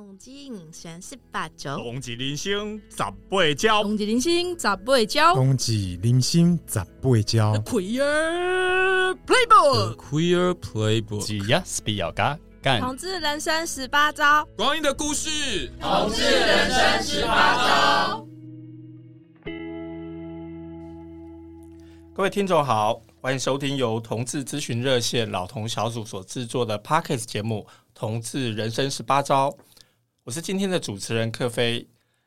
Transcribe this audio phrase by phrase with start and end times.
[0.00, 2.96] 统计人生十八招，统计人生十
[3.28, 7.52] 八招，统计人生十八招，统计人生十八招。
[7.66, 12.80] Queer Playbook，The Queer Playbook，只要是比较嘎干。
[12.80, 18.26] 统计人生十八招，光阴的故事，统计人生十八招。
[22.14, 29.50] 各位听众好，欢迎收听由同志咨询热线老同小组所制作的 Podcast 节目《同志人生十八招》。
[30.30, 31.84] 我是今天的主持人克菲，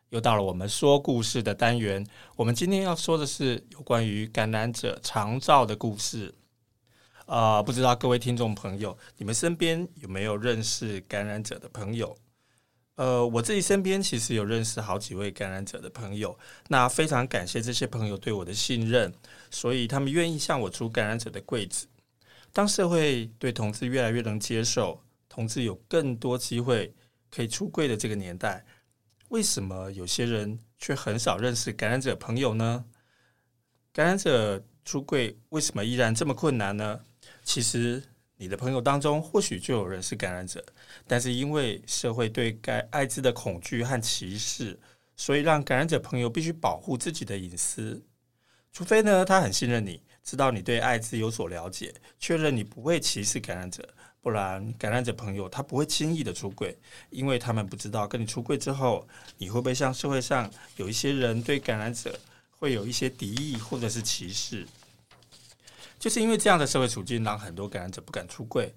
[0.09, 2.05] 又到了我们说故事的单元。
[2.36, 6.36] 我们今天要说的是有关于感染者常照的故事。
[7.28, 12.14] 呃，不知道各位听众朋友，你们身边有没有认识感染者的朋友？
[12.95, 19.14] 呃，我自己身边其实有认识好几位感染者的朋友，那非常感谢这些朋友对我的信任，
[19.50, 21.88] 所以他们愿意向我出感染者的柜子。
[22.52, 26.94] 当社会对同志越来越能接受，同志有更多机会。
[27.34, 28.64] 可以出柜的这个年代，
[29.30, 32.86] 为什么有些人却很少认识感染者朋友呢？
[33.92, 37.00] 感染者出柜为什么依然这么困难呢？
[37.44, 38.04] 其实
[38.38, 40.64] 你的朋友当中或许就有人是感染者，
[41.08, 44.80] 但是因为社会对该艾滋的恐惧和歧视，
[45.16, 48.00] 所以让感染者朋友必须保护自己的隐私。
[48.72, 53.88] 除非呢，他很信任你，知道你对艾滋有所了解，确认你不会歧视感染者。
[54.24, 56.76] 不然，感染者朋友他不会轻易的出柜，
[57.10, 59.06] 因为他们不知道跟你出柜之后，
[59.38, 62.18] 你会不会像社会上有一些人对感染者
[62.58, 64.66] 会有一些敌意或者是歧视。
[66.00, 68.74] 就是因为这样的社会处境，让很多感染者不敢出柜。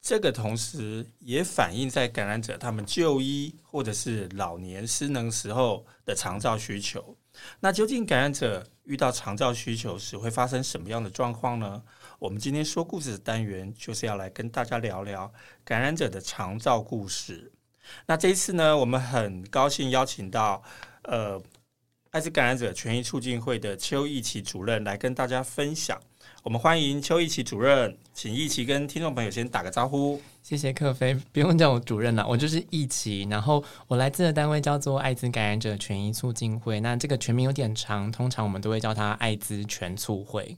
[0.00, 7.16] 这个同时也反映在感染者他们就医或者是老年失能时候的长照需求。
[7.60, 11.82] 那究竟感染者遇到长照需求时会发生什么样的状况呢？
[12.18, 15.32] 我们今天说故事的单元就是要来跟大家聊聊
[15.64, 17.52] 感染者的长照故事。
[18.06, 20.62] 那这一次呢，我们很高兴邀请到
[21.02, 21.40] 呃
[22.10, 26.00] 艾滋感染者权益促进会的邱奕琪主任来跟大家分享。
[26.42, 30.20] 我们欢迎邱奕琪主任，请奕琪跟听众朋友先打个招呼。
[30.42, 33.26] 谢谢克飞，不用叫我主任了，我就是奕琪。
[33.30, 40.56] 然后我来自的单位叫做艾滋感染者权益促进会，那这个全名有点长，通常我们都会叫它艾滋全促会。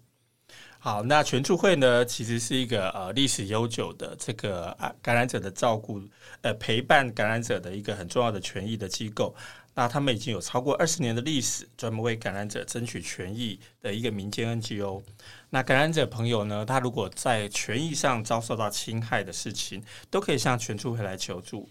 [0.79, 6.01] 好，那全促会呢，其实是一个呃历史悠久的这个啊感染者的照顾
[6.43, 9.35] 呃陪伴感染者的一个很重要的权益的机构。
[9.75, 15.03] 那他们已经有超过二十年的历史，专门为感染者争取权益的一个民间 NGO。
[15.51, 21.69] 那感染者朋友呢，他如果在权益上遭受到侵害的事情，都可以向权促会来求助。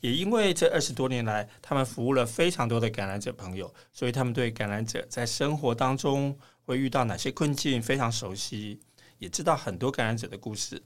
[0.00, 6.38] 也因为这二十多年来，他们服务了非常多的感染者朋友，所以他们对感染者在生活当中。
[6.64, 7.82] 会遇到哪些困境？
[7.82, 8.78] 非常熟悉，
[9.18, 10.80] 也知道很多感染者的故事，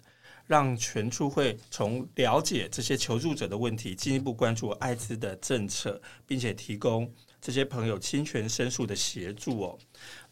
[0.47, 9.79] 让全促会从了解这些求助者的问题，进一步关注艾滋的政策，并且提供这些朋友侵权申诉的协助哦。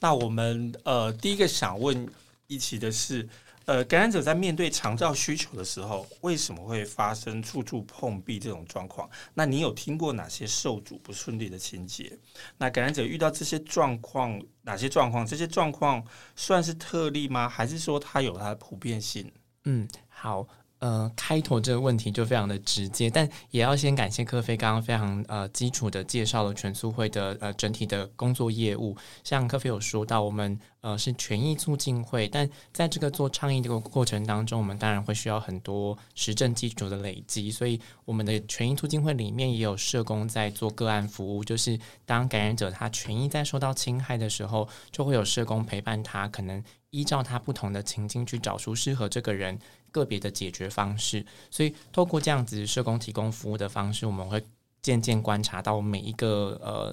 [0.01, 2.09] 那我们呃，第一个想问
[2.47, 3.29] 一起的是。
[3.67, 9.09] 呃，感染者在面对长照需求的时候，为什么会发生处处碰壁这种状况？
[9.33, 12.15] 那你有听过哪些受阻不顺利的情节？
[12.59, 15.25] 那感染者遇到这些状况，哪些状况？
[15.25, 16.05] 这些状况
[16.37, 17.49] 算是特例吗？
[17.49, 19.33] 还是说它有它的普遍性？
[19.65, 20.47] 嗯，好。
[20.85, 28.95] 呃，开头这个问题就非常的直接，但也要先感谢科菲刚刚非常呃基础的介绍了全促会的呃整体的工作业务。
[29.23, 46.63] 像科菲有说到，我们呃是权益促进会，但在这个做倡议这个过程当中，我们当然会需要很多实证基础的累积，所以我们的权益促进会里面也有社工在做个案服务，就是当感染者他权益在受到侵害的时候，就会有社工陪伴他，可能
[46.95, 49.59] 依照他不同的情境去找出适合这个人。
[49.95, 54.45] 个别的解决方式，所以透过这样子社工提供服务的方式，我们会
[54.83, 56.93] 渐渐观察到每一个呃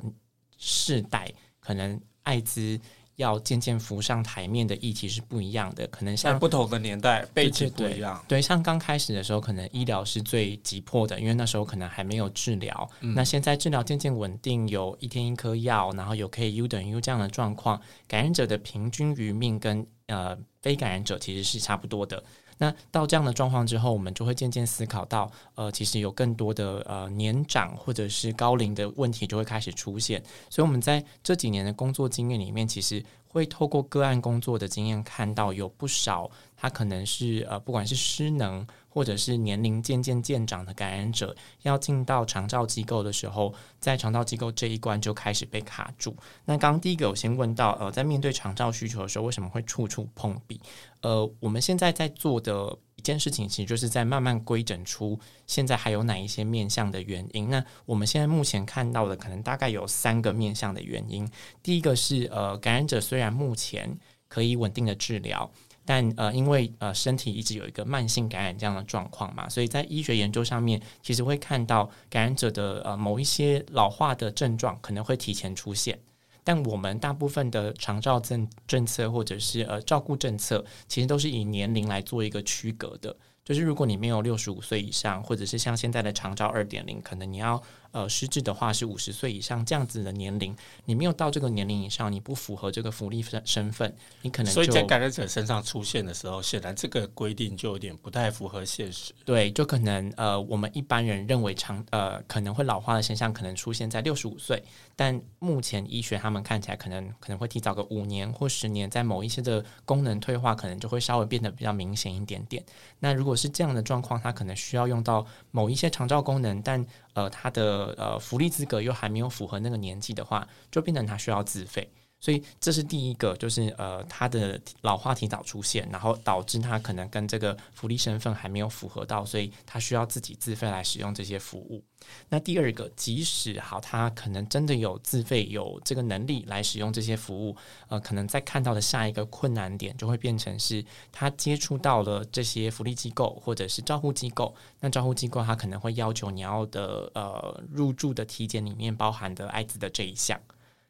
[0.60, 1.28] 世代，
[1.60, 2.80] 可能艾滋
[3.16, 5.86] 要渐渐浮上台面的议题是不一样的。
[5.88, 12.90] 可能像不同的年代背景不一样，对，像刚开始的时候，可能医疗是最急迫的，因为那时候可能还没有治疗。
[13.02, 22.24] 嗯、那现在治疗渐渐稳定，有一天一颗药，然后有可以 U 等于 U 这样的状况，感染者的平均余命跟呃非感染者其实是差不多的。
[22.62, 30.22] 那到这样的状况之后，我们就会渐渐思考到，呃，其实有更多的呃年长或者是高龄的问题就会开始出现。
[30.48, 38.68] 所以我们在这几年的工作经验里面，其实会透过个案工作的经验，看到有不少他可能是呃，不管是失能。
[38.94, 46.14] 或者是年龄渐渐渐长的感染者，要进到长照机构的时候，在长照机构这一关就开始被卡住。
[46.44, 50.60] 那刚刚第一个，我先问到，呃，在面对长照需求的时候，为什么会处处碰壁？
[51.00, 57.50] 呃，我们现在在做的一件事情，其实就是在慢慢规整出现在还有哪一些面向的原因。
[57.50, 61.28] 那我们现在目前看到的，可能大概有三个面向的原因。
[61.64, 65.50] 第一个是呃，感染者虽然目前可以稳定的治疗，
[65.84, 75.98] 但呃，因为呃身体一直有一个慢性感染这样的状况嘛，所以在医学研究上面，其实会看到感染者的呃某一些老化的症状可能会提前出现。
[76.44, 83.16] 但我们大部分的长照政政策或者是呃照顾政策，其实都是以年龄来做一个区隔的。
[83.44, 87.62] 就是如果你没有六十五岁以上，或者是像现在的长照二点零，可能你要。
[87.92, 90.56] 呃，失智的话是五十岁以上这样子的年龄，
[90.86, 99.14] 你没有到这个年龄以上，你不符合这个福利身身份，你可能就所以在感染者身上出现的时候，显然这个规定就有点不太符合现实。
[99.26, 104.64] 对，就可能呃，我们一般人认为长呃可能会老化的现象，可能出现在六十五岁，
[104.96, 112.64] 但目前医学他们看起来可能可能会提早个五年或十年，在某一些的功能退化，可能就会稍微变得比较明显一点点。
[113.00, 121.90] 那如果是这样的状况，它可能需要用到某一些长照功能，但呃，他的呃福利资格又还没有符合那个年纪的话，就变成他需要自费。
[122.22, 131.84] 所以这是第一个，就是呃他的老化提早出现，然后导致他可能跟这个福利身份还没有符合到，所以他需要自己自费来使用这些服务。
[132.30, 137.56] 那第二个，即使好，他可能真的有自费有这个能力来使用这些服务，
[137.90, 150.40] 呃，可能在看到的下一个困难点就会变成是他接触到了这些福利机构或者是照护机构，那照护机构他可能会要求你要的呃入住的体检里面包含的艾滋的这一项。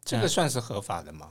[0.03, 1.27] 这个算是合法的吗？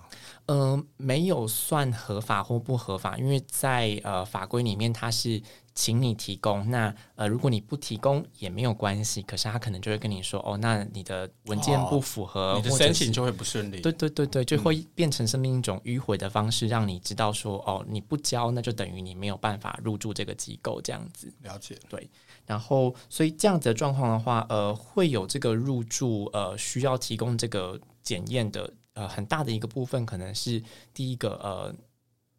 [0.46, 5.40] 呃，没有算合法或不合法，因为在呃法规里面，它是
[5.74, 6.68] 请你提供。
[6.70, 13.80] 那呃，如果你不提供也没有关系，可是他可能就会跟你说，哦，那你的文件不符合，哦、你的申请就会不顺利。
[13.80, 21.32] 对对对对，就会变成是另一种迂回的方式，让你知道说，哦，你不交，那就等于你没有办法入住这个机构这样子。
[21.42, 21.78] 了解。
[21.88, 22.10] 对，
[22.46, 27.78] 然后所以这样子的状况的话，呃，会有这个入住呃需要提供这个。
[28.02, 30.62] 检验的呃很大的一个部分，可能是
[30.92, 31.74] 第一个呃，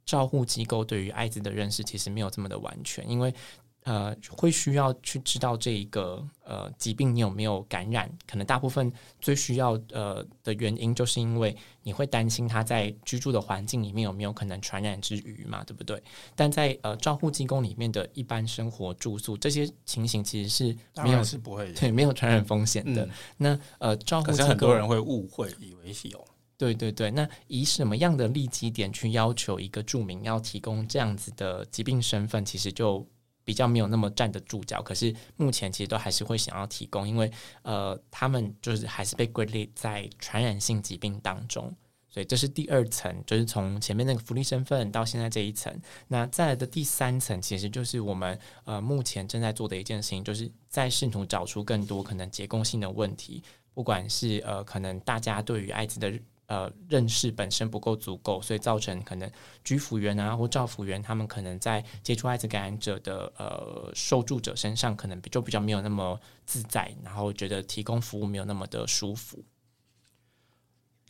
[0.05, 3.33] 照护机构对于艾滋的认识其实没有这么的完全，因为
[3.83, 16.01] 呃会需要去知道这一个呃疾病你有没有感染，可能大部分最需要呃的原因，就是因为你会担心他在居住的环境里面有没有可能传染之余嘛，对不对？
[16.35, 23.03] 但在呃照护机构里面的一般生活住宿这些情形，其实是没有是不会对没有传染风险的。
[23.05, 26.23] 嗯、那呃照护机构很多人会误会以为是有，
[26.55, 27.09] 对对对。
[27.09, 33.07] 那以什么样的立基点去要求一个住民要提供这样子的疾病身份，其实就。
[33.51, 37.29] 比较没有那么站得住脚，可是目前其实都还是会想要提供，因为
[37.63, 41.75] 呃，他们就是还是被归类在传染性疾病当中，
[42.09, 45.77] 所以这是第二层，就是从前面那个福利身份到现在这一层，
[46.07, 53.43] 那再来的第三层，其实就是我们呃目前正在做的一件事情，就是在试图找出更多可能结构性的问题，
[53.73, 56.17] 不管是呃可能大家对于艾滋的。
[56.51, 59.31] 呃，认识本身不够足够，所以造成可能
[59.63, 69.41] 居服员啊或照服员，他们可能在接触艾滋感染者的呃受助者身上，可能就比较没有那么自在，然后觉得提供服务没有那么的舒服。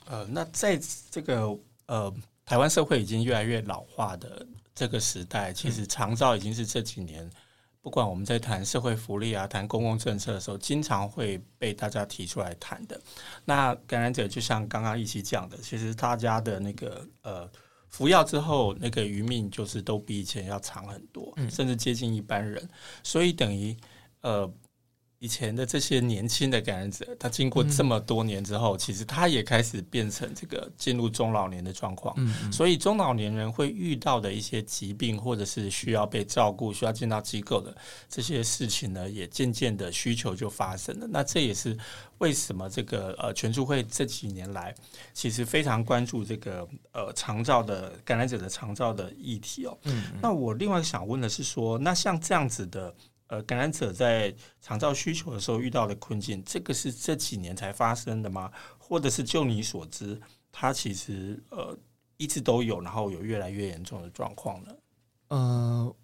[0.06, 0.80] 呃，那在
[1.10, 2.14] 这个呃
[2.46, 4.46] 台湾社会已经越来越老化的
[4.76, 7.28] 这个时代，其实长照已经是这几年。
[7.82, 13.00] 不管我们在谈社会福利啊，谈公共政策的时候，经常会被大家提出来谈的。
[13.46, 17.50] 那感染者就像刚刚一起讲的，其实大家的那个呃
[17.90, 22.70] 服药之后，那个余命就是都比以前要长很多，甚至接近一般人。
[23.04, 23.76] 所以等于
[24.22, 24.52] 呃。
[25.22, 32.16] 以前的这些年轻的感染者，他经过这么多年之后，嗯、其实他也开始变成这个进入中老年的状况。
[32.52, 37.78] 所以中老年人会遇到的一些疾病，或者是需要被照顾、需要进到机构的
[38.10, 41.06] 这些事情呢，也渐渐的需求就发生了。
[41.08, 41.78] 那这也是
[42.18, 44.74] 为什么这个呃全助会这几年来
[45.14, 49.78] 其实非常关注这个呃长照的感染者的长照的议题哦。
[50.20, 52.92] 那我另外想问的是说，那像这样子的。
[53.32, 58.52] 呃，感染者在长照需求的时候遇到的困境，这个是这几年才发生的吗？
[58.78, 60.20] 或者是就你所知，
[60.52, 61.74] 它其实呃
[62.18, 64.76] 一直都有，然后有越来越严重的状况呢？
[65.30, 65.96] 呃，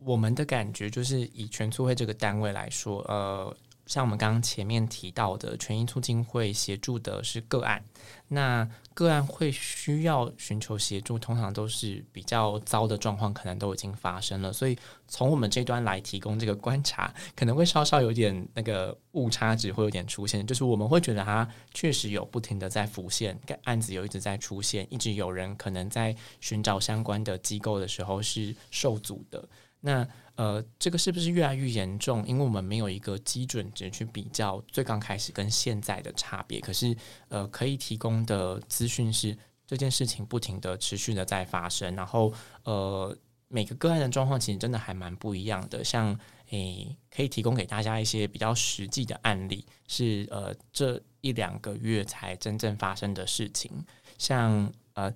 [0.00, 3.56] 我们的感觉就是以全促会这个单位来说，呃。
[3.86, 7.82] 像我们刚刚前面提到的，权益促进会协助的是个案，
[8.28, 14.52] 那个案会需要寻求协助，通常都是比较糟的状况，可能都已经发生了。
[14.52, 14.76] 所以
[15.06, 29.48] 从我们这端来提供这个观察，可能会稍稍有点那个误差值会有点出现，就是我们会觉得它确实有不停的在浮现，案子有一直在出现，一直有人可能在寻找相关的机构的时候是受阻的。
[29.80, 32.26] 那呃，这个是不是越来越严重？
[32.26, 36.60] 因为我们没有一个基准值去比较最刚开始跟现在的差别。
[36.60, 36.94] 可是
[37.28, 42.32] 呃，可以提供的资讯是这件事情不停的持续的在发生，然后
[42.64, 43.16] 呃，
[43.48, 45.82] 每个个案的状况其实真的还蛮不一样的。
[45.82, 46.18] 像
[46.50, 53.70] 诶，可以提供给大家一些比较实际的案例，是呃这一两个月才真正发生的事情，
[54.18, 55.12] 像呃。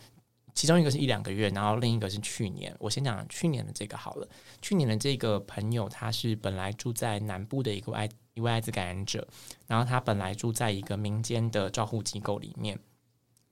[0.61, 2.71] 其中一个是一两个月，然后另一个是去年。
[2.79, 4.29] 我先讲去年的这个好了。
[4.61, 9.27] 去年的这个朋友，他是本来住在南部的一个艾一位艾滋感染者，
[9.67, 12.79] 然后他本来住在一个民间的照护机构里面。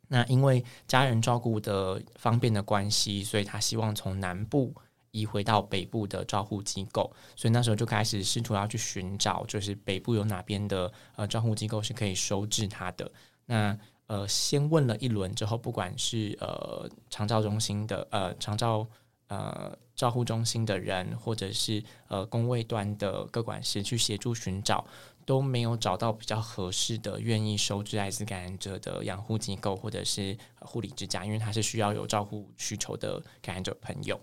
[0.07, 4.75] 那因为家人照顾的方便的关系，所以他希望从南部
[5.11, 7.11] 移回到北部的照护机构。
[7.35, 13.11] 所以那时候就开始试图要去寻找，就是北部有哪边的呃照护机构是可以收治他的。
[13.47, 13.75] 那
[14.09, 18.87] 呃，先问了一轮之后，不管是呃长照中心的呃长照
[19.29, 24.83] 呃照护中心的人，或者是呃工位端的各管师去协助寻找，
[25.27, 34.19] 都没有找到比较合适的愿意收治艾滋感染者的养护机构或者是护理之家，因为他是需要有照护需求的感染者朋友。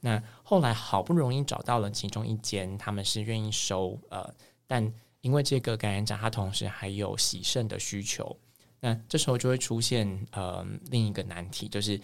[0.00, 4.34] 那后来好不容易找到了其中一间，他们是愿意收呃，
[4.66, 4.90] 但
[5.20, 8.34] 因为这个感染者他同时还有洗肾的需求。
[8.80, 12.00] 那这时候就会出现呃另一个难题，就是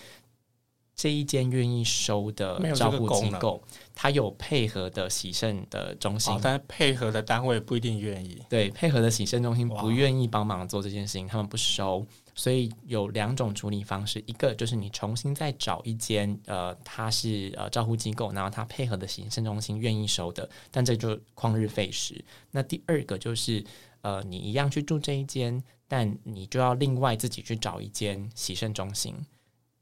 [0.94, 3.62] 这一间愿意收的照顾机构，
[3.94, 8.42] 它有配合的洗肾的中心，哦，但配合的单位不一定愿意。
[8.48, 12.06] 对，配合的洗肾中心不愿意帮忙做这件事情，他们不收。
[12.34, 22.24] 所以有两种处理方式，一个就是你重新再找一间呃，它是呃照护机构，然后它配合的洗肾中心愿意收的，但这就旷日费时。
[22.50, 23.62] 那第二个就是
[24.02, 25.62] 呃，你一样去住这一间。
[25.88, 29.14] 但你就要另外自己去找一间洗肾中心，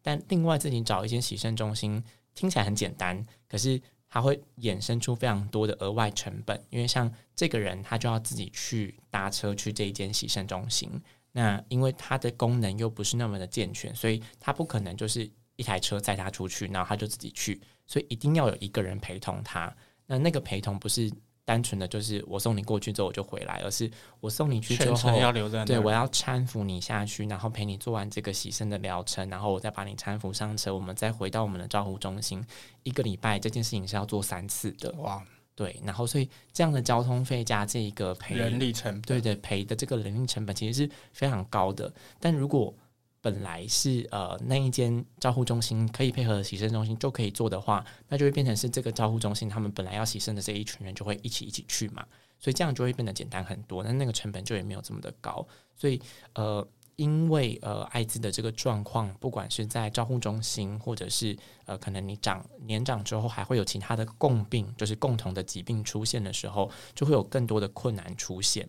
[0.02, 2.02] 但另外自己找一间洗肾中心
[2.34, 10.90] 听起来很简单，可是它会衍生出非常多的额外成本，因为像这个人他就要自己去搭车去这一间洗肾中心，
[11.30, 19.72] 那因为它的功能又不是那么的健全，所以他不可能就是一台车载他出去，然后他就自己去，所以一定要有一个人陪同他，
[20.06, 21.08] 那那个陪同不是。
[21.50, 23.90] 单纯的就是我送你过去之后我就回来，而是
[24.21, 32.40] 我送你去之后要留在，对，我要搀扶你下去，然后陪你做完这个洗肾的疗程，然后我再把你搀扶上车，我们再回到我们的照护中心。
[32.85, 35.21] 一个礼拜这件事情是要做三次的，哇，
[35.57, 42.73] 对，然后所以这样的交通费加这一个赔人力成本，对对，赔的这个人力成本其实是非常高的，但如果
[43.22, 52.04] 本来是呃那一间照护中心可以配合洗肾中心就可以做的话，那就会变成是这个照护中心他们本来要洗肾的这一群人就会一起一起去嘛，
[52.38, 55.46] 所以这样就会变得简单很多，那那个成本就也没有这么的高。
[55.76, 56.00] 所以
[56.34, 61.36] 呃，因为呃艾滋的这个状况，不管是在照护中心，或者是
[61.66, 68.68] 呃可能你长年长之后还会有其他的共病，就是共同的疾病出现的时候，就会有更多的困难出现。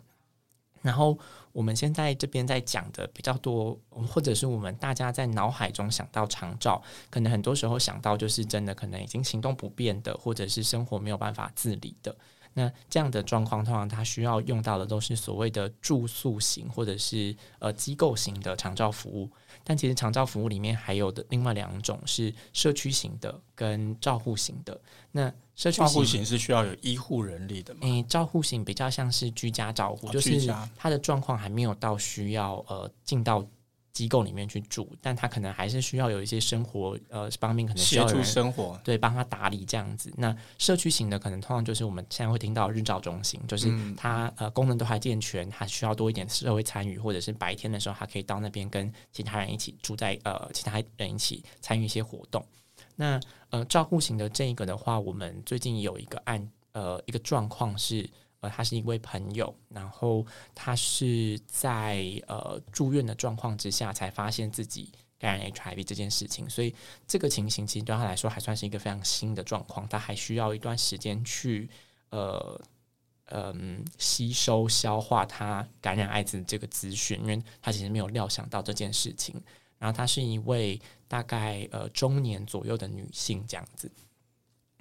[0.81, 1.17] 然后
[1.51, 12.15] 我们现在这边在讲的比较多，或者是我们大家在脑海中想到长照，可能很多时候想到就是真的可能已经行动不便的，或者是生活没有办法自理的。
[12.53, 19.29] 那这样的状况，通常它需要用到的都是所谓的住宿型或者是呃机构型的长照服务。
[19.63, 24.79] 但其实长照服务里面还有的另外两种是社区型的跟照护型的。
[25.11, 27.79] 那社区照护型是需要有医护人力的吗？
[27.83, 33.45] 诶，照护型比较像是居家照护，哦、就是他的状况还没有到需要呃进到。
[33.93, 40.11] 机构里面去住，但他可能还是需要有一些生活呃方面可能需要协助生活，对，帮他打理这样子。
[40.15, 52.45] 那社区型的可能通常就是我们现在会听到日照中心，就是它呃功能都还健全，还需要多一点社会参与，或者是白天的时候还可以到那边跟其他人一起住在呃其他人一起参与一些活动。
[52.95, 53.19] 那
[53.49, 58.09] 呃照顾型的这一个的话，我们最近有一个案呃一个状况是。
[58.41, 66.75] 呃，他是一位朋友，然后他是在呃住院的状况之下才发现自己感染 HIV 这件事情，所以
[67.07, 71.69] 这个情形其实对他来说还算是一个非常新的状况，他还需要一段时间去
[72.09, 72.59] 呃
[73.25, 79.41] 嗯吸收消化他感染艾滋这个资讯，因为他其实没有料想到这件事情。
[79.77, 83.91] 然后她是一位大概呃中年左右的女性，这样子。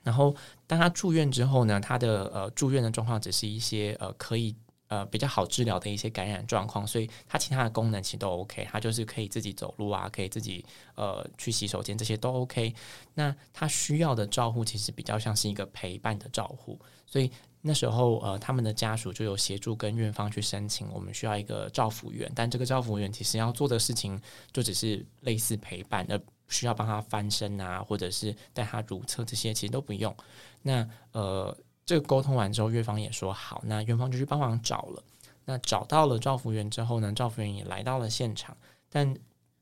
[0.03, 0.35] 然后，
[0.67, 4.55] 当他住院之后呢，他的呃住院的状况只是一些呃可以
[4.89, 10.65] 呃比较好治疗的一些感染状况，所以他其他的功能其实都 OK，他就是可以自己走路啊，可以自己
[10.95, 12.75] 呃去洗手间，这些都 OK。
[13.15, 17.31] 那他需要的照护其实比较像是一个陪伴的照护，所以
[17.61, 26.19] 那时候呃他们的家属就有协助跟院方去申请，我们需要一个照护员，但这个照护员其实要做的事情就只是类似陪伴而。
[26.51, 30.15] 需要帮他翻身啊，或者是带他如厕这些，其实都不用。
[30.61, 35.03] 那呃，这个沟通完之后，院方也说好，那院方就去帮忙找了。
[35.47, 38.57] 那找到了赵福元之后呢，赵福元也来到了现场，
[38.91, 39.17] 但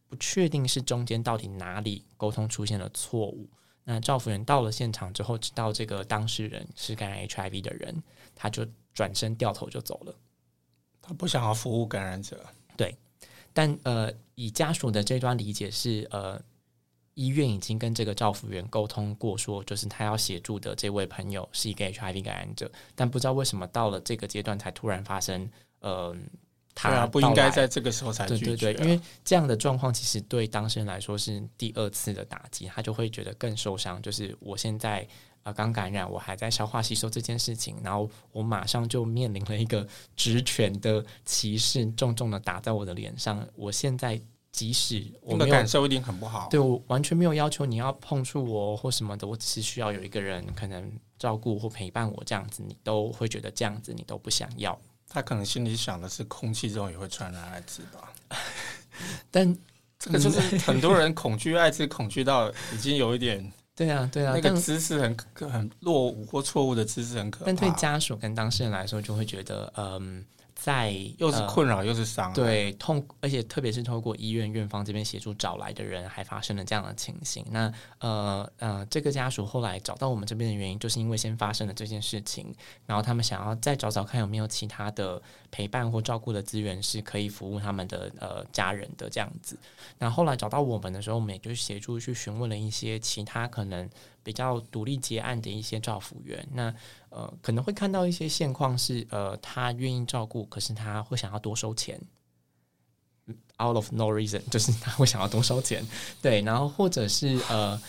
[0.09, 3.49] 不确定是中间到底哪里沟通出现了错误。
[3.85, 8.03] 那赵福元到了现场之后，知道这个当事人是感染 HIV 的人，
[8.35, 10.15] 他就转身掉头就走了。
[11.01, 12.45] 他不想要服务感染者，
[12.77, 12.95] 对。
[13.55, 16.39] 但呃，以家属的这段理解是，呃，
[17.19, 26.17] 医院已经跟这个照服员沟通过，说就是他要协助的这位朋友是一个 HIV 感染者，但不知道为什么到了这个阶段才突然发生，呃，
[26.75, 34.01] 他、啊、不应该在这个时候才拒绝、啊、对对对，因为这样的状况其实对当事人来说是第二次的打击，他就会觉得更受伤。
[34.01, 35.07] 就是我现在。
[35.57, 43.49] 刚感染，我还在消化吸收这件事情，然后我马上就面临了一个职权的歧视，重重的打在我的脸上。
[43.55, 44.21] 我现在
[44.59, 54.77] 即使我的感受一定很不好，对，我完全没有要求你要碰触我或什么的，我只是需要有一个人可能照顾或陪伴我这样子，你都会觉得这样子你都不想要。
[55.09, 58.13] 他可能心里想的是，空气中也会传染艾滋吧？
[59.31, 59.57] 但
[59.97, 63.53] 这个就是很多人恐惧艾滋，恐惧到已经有一点。
[63.77, 65.17] 对啊，对啊，那个姿势很
[65.49, 67.47] 很落伍或错误的姿势很可怕。
[67.47, 70.27] 但对家属跟当事人来说，就会觉得，嗯。
[70.61, 77.47] 在又是困扰又是伤、呃，对痛，而且特别是透过医院院方这边协助找来的人，还发生了这样的情形。
[77.53, 82.53] 那呃呃，这个家属后来找到我们这边的原因，就是因为先发生了这件事情，
[82.87, 85.23] 然后他们想要再找找看有没有其他的
[85.53, 89.57] 陪伴或照顾的资源是可以服务他们的呃家人的这样子。
[89.97, 93.89] 那后来找到我们的时候，我们也就协助去询问了一些其他可能
[94.29, 96.47] 比较独立结案的一些照服员。
[96.53, 96.75] 那
[97.09, 101.99] 呃，可能会看到一些现况是，呃，他愿意照顾，可是他会想要多收钱
[103.59, 105.83] ，out of no reason， 就是他会想要多收钱，
[106.21, 107.81] 对，然后或者是呃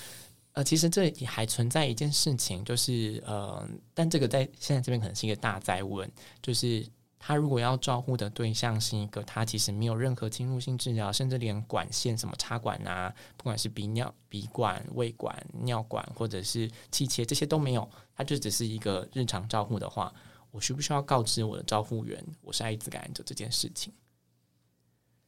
[0.54, 6.10] 呃，其实这里还存在一件事情，就是呃，但这个在现在这边可能是一个大灾问，
[6.42, 6.88] 就是。
[7.20, 20.12] 他如果要照顾的对象是一个他其实没有任何侵入性治疗，甚至连管线什么插管啊，不管是鼻尿、鼻管、胃管、尿管或者是气切这些都没有，他就只是一个日常照护的话，
[20.50, 23.92] 我需不需要告知我的照护员我是艾滋感染者这件事情？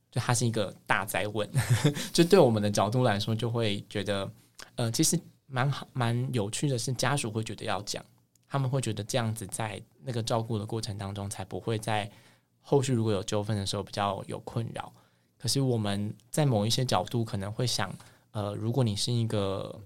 [0.10, 1.50] 就他是一个大哉问，
[2.12, 4.32] 就对我们的角度来说，就会觉得
[4.76, 8.04] 呃，其实蛮好蛮有趣的是，家属会觉得要讲。
[8.52, 12.12] 他们会觉得这样子在那个照顾的过程当中，才不会在
[12.60, 14.92] 后续如果有纠纷的时候比较有困扰。
[15.40, 17.90] 可是我们在某一些角度可能会想，
[18.32, 19.80] 呃，如果你是一个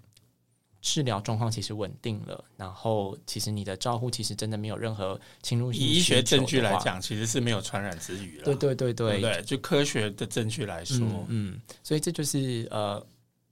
[0.82, 8.45] 治疗状况其实稳定了，然后其实你的照护其实真的没有任何侵入性，以医学证据来讲，其实是没有传染之余了。
[8.45, 13.06] 对对对对，对，就科学的证据来说，嗯，嗯，所以这就是呃，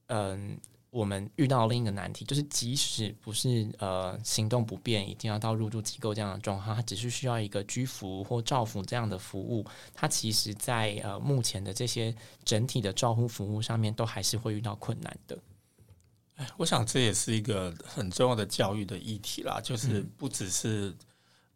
[0.08, 0.58] 嗯。
[0.93, 15.36] 我们遇到另一个难题，就是即使不是呃行动不便，一定要到入住机构这样的状况，它只是需要一个居服或照服这样的服务，它其实在呃目前的这些整体的照护服务上面，都还是会遇到困难的。
[16.36, 20.89] 哎，我想这也是一个很重要的教育的议题啦，就是不只是、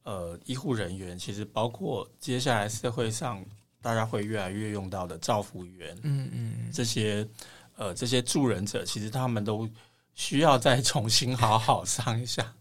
[0.02, 3.46] 嗯、呃医护人员，其实包括接下来社会上
[3.84, 7.28] 大家会越来越用到的照护员，嗯嗯，这些。
[7.78, 9.70] 呃，这些助人者其实他们都
[10.16, 12.54] 需要再重新好好上一下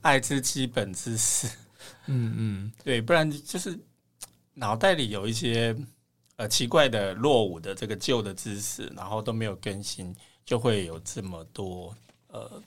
[0.00, 1.48] 爱之基本知识，
[2.06, 3.76] 嗯嗯，对，不然就是
[4.54, 5.76] 脑袋里有一些
[6.36, 11.92] 呃奇怪的落伍的这个旧的知识，然后都没有更新，就会有这么多
[12.28, 12.62] 呃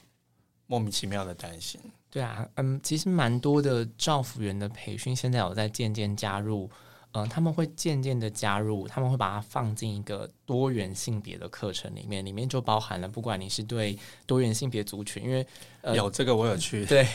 [0.67, 1.79] 莫名其妙的担心。
[2.09, 6.69] 对啊，嗯，其实蛮多的照服员的培训现在有在渐渐加入。
[7.15, 13.95] 嗯，他们会渐渐的加入，他们会把它放进一个多元性别的课程里面，里面就包含了不管你是对
[14.26, 15.45] 多元性别族群，因为、
[15.82, 17.08] 呃、有这个我有去， 对，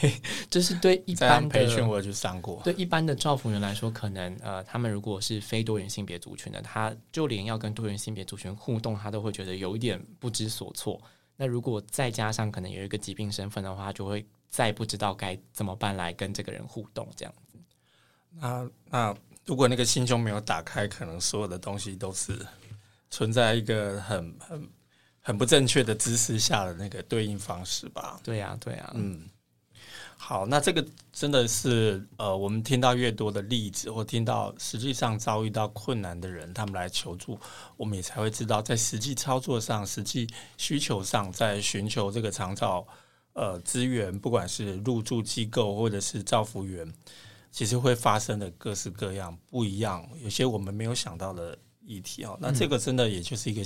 [0.49, 11.01] 就是对 一般培训我有去上过，对一般的照服员来说，可能呃，他们如果是非多元性别族群的，他就连要跟多元性别族群互动，他都会觉得有一点不知所措。
[11.37, 17.59] 那如果再加上可能有一个疾病身份的话，就会再不知道该怎么办来跟这个人互动，这样子。
[18.41, 19.17] 那那。
[19.49, 22.39] 如果那个心胸没有打开，可能所有的东西都是
[23.11, 24.69] 存在一个很很
[25.23, 28.21] 很不正确的姿势下的那个对应方式吧？
[28.23, 29.27] 对呀，对呀，嗯。
[30.19, 30.85] 好，那这个
[31.15, 37.41] 真的是呃，我们听到越多的例子，或听到实际上遭遇到困难的人，他们来求助，
[37.79, 42.87] 我们也才会知道，在实际操作上、实际需求上，在寻求这个长照
[43.33, 46.93] 呃资源，不管是入住机构或者是照服员。
[47.51, 52.37] 其实会发生的各式各样不一样，有些我们没有想到的议题哦。
[52.41, 53.63] 那这个真的也就是一个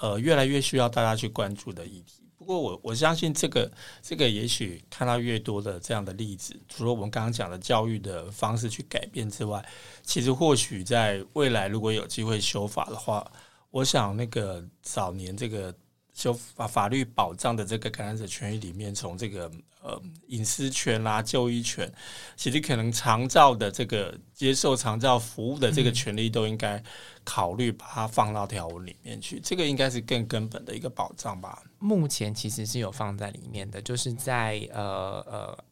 [0.00, 2.22] 呃越来越需要大家去关注的议题。
[2.36, 3.70] 不过我我相信这个
[4.02, 9.66] 这个也许看到越多的这样的例子，除了我们刚刚讲的教育的方式去改变之外，
[10.02, 13.30] 其实或许在未来如果有机会修法的话，
[13.70, 15.74] 我想那个早年这个。
[16.16, 19.50] 就法法律保障的这个感染者权益里面，从这个
[19.82, 21.92] 呃隐私权啦、啊、就医权，
[22.36, 26.82] 其实可能长照的这个接受长照服务的这个权利，都应该
[27.22, 29.38] 考虑把它放到条文里面去。
[29.38, 31.62] 这个应该是更根本的一个保障吧。
[31.78, 35.64] 目前其实是有放在里面的，就是在呃呃。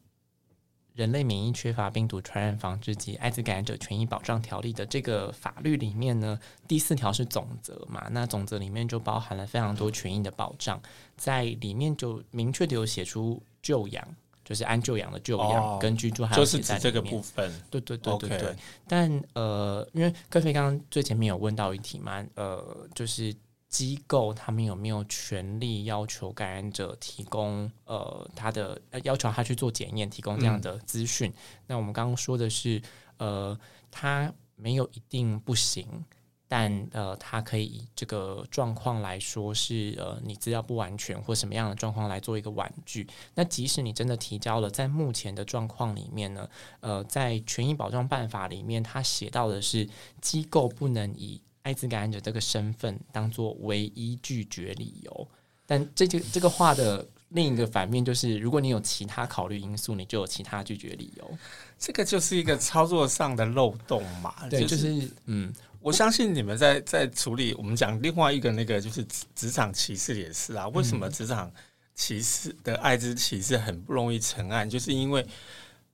[0.95, 10.81] 人类免疫缺乏病毒传染防治及艾滋感染者权益保障条例的这个法律里面呢，第四条是总则嘛，那总则里面就包含了非常多权益的保障，
[11.17, 14.07] 在里面就明确的有写出救养，
[14.45, 18.55] 就是安就养的就养、哦、跟居住，还有就是指这个部分，对对对对对。
[18.87, 23.35] 但呃，因为各位刚刚最前面有问到一题嘛，呃，就是。
[23.67, 31.33] 机构他们有没有权利要求感染者提供呃他的要求他去做检验，提供这样的资讯？
[31.67, 32.81] 那我们刚刚说的是
[33.17, 33.57] 呃
[33.91, 36.05] 他没有一定不行，
[36.47, 43.05] 但呃他可以以这个状况来说是呃你资料不完全或什么样的状况来做一个婉拒。
[43.33, 46.49] 那即使你真的提交了，在目前的状况里面呢，
[46.79, 49.89] 呃在权益保障办法里面，他写到的是
[50.21, 55.27] 机构不能以艾滋感染者这个身份当做唯一拒绝理由，
[55.65, 61.37] 但这就这个话的另一个反面就是，如果你有其他考虑因素，你就有其他拒绝理由。
[61.79, 64.47] 这个就是一个操作上的漏洞嘛？
[64.47, 70.67] 对，就是嗯，我相信你们在在处理我们讲另外一个那个就是职场歧视也是啊。
[70.67, 71.51] 为什么职场
[71.95, 74.69] 歧视的艾滋歧视很不容易成案？
[74.69, 75.25] 就是因为。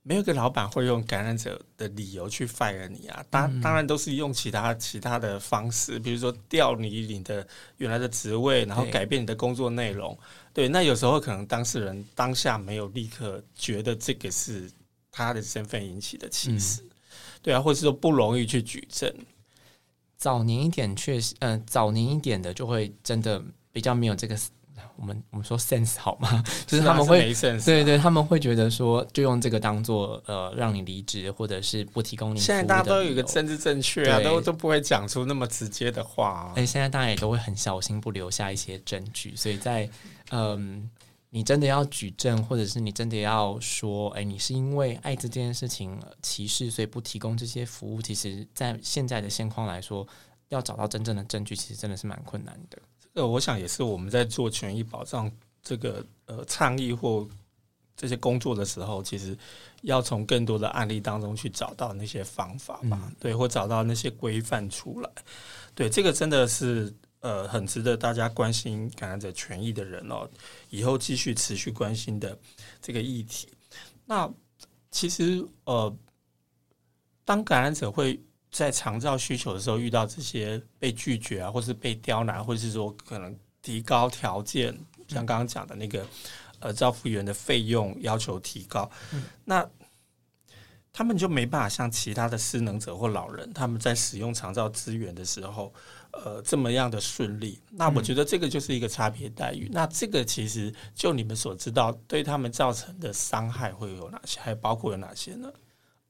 [0.03, 10.17] 没有一个老板会用感染者的理由去 fire 你啊，当当然都是用其他其他的方式，比如说调你你的原来的职位，然后改变你的工作内容。
[10.53, 14.69] 对，那有时候可能当事人当下没有立刻觉得这个是
[15.11, 16.81] 他的身份引起的歧视，
[17.43, 19.13] 对啊，或者是说不容易去举证。
[20.17, 24.35] 早年一点确实，嗯，早年一点的就会真的比较没有这个。
[24.95, 26.43] 我们我们说 sense 好吗？
[26.67, 27.33] 就是他们会，
[27.65, 32.39] 对对，他们会觉得说，就用这个当做呃，让你离职，或者是不提供你。
[32.39, 36.53] 现在大家都有一个政治正确啊，都都不会讲出那么直接的话啊。
[36.55, 39.35] 哎，现在大家也都会很小心，不留下一些证据。
[39.35, 39.89] 所以在
[40.31, 40.89] 嗯，
[41.29, 48.01] 你真的要举证，或者是你真的要说，哎，你是因为艾滋这件事情歧视，所以不提供这些服务。
[48.01, 50.05] 其实，在现在的现况来说，
[50.49, 52.77] 要找到真正的证据，其实真的是蛮困难的。
[53.13, 55.29] 呃，我想也是我们在做权益保障
[55.61, 57.27] 这个呃倡议或
[57.97, 59.37] 这些工作的时候，其实
[59.81, 65.09] 要从更多的案例当中去找到那些方法嘛，嗯、对，或找到那些规范出来。
[65.75, 70.29] 对，这个真的是呃很值得大家关心感染者权益的人哦，
[70.69, 72.37] 以后继续持续关心的
[72.81, 73.49] 这个议题。
[74.05, 74.31] 那
[74.89, 75.93] 其实呃，
[77.25, 78.19] 当感染者会。
[78.51, 86.05] 在长照需求的时候，遇到这些被拒绝啊，或是被刁难，或者是说可能提高条件，像刚刚讲的那个
[86.59, 89.67] 呃，照服员的费用要求提高，嗯、那
[90.93, 95.73] 他们就没办法像其他的失能者或老人，他们在使用长照资源的时候，
[96.11, 97.57] 呃，这么样的顺利。
[97.69, 99.69] 那我觉得这个就是一个差别待遇。
[99.69, 104.41] 嗯、那这个其实就你们所知道，对他们造成的伤害会有哪些？
[104.41, 105.49] 还包括有哪些呢？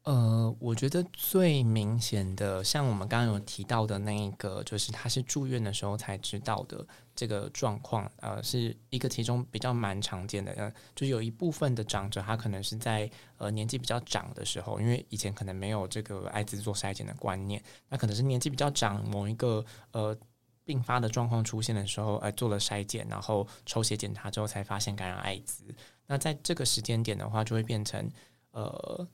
[0.03, 6.83] 呃，我觉得最明显的，像我们刚刚有提到的那一个，就是他是住院的时候才知道的
[7.15, 20.17] 这个状况，呃，是一个其中比较蛮常见的，呃，就有一部分的长者，他可能是在呃年纪比较长的时候，因为以前可能没有这个艾滋做筛检的观念，那可能是年纪比较长，某一个呃
[20.65, 25.63] 并发的状况出现的时候，呃，做了筛检，然后抽血检查之后才发现感染艾滋，
[26.07, 28.09] 那在这个时间点的话，就会变成
[28.49, 29.07] 呃。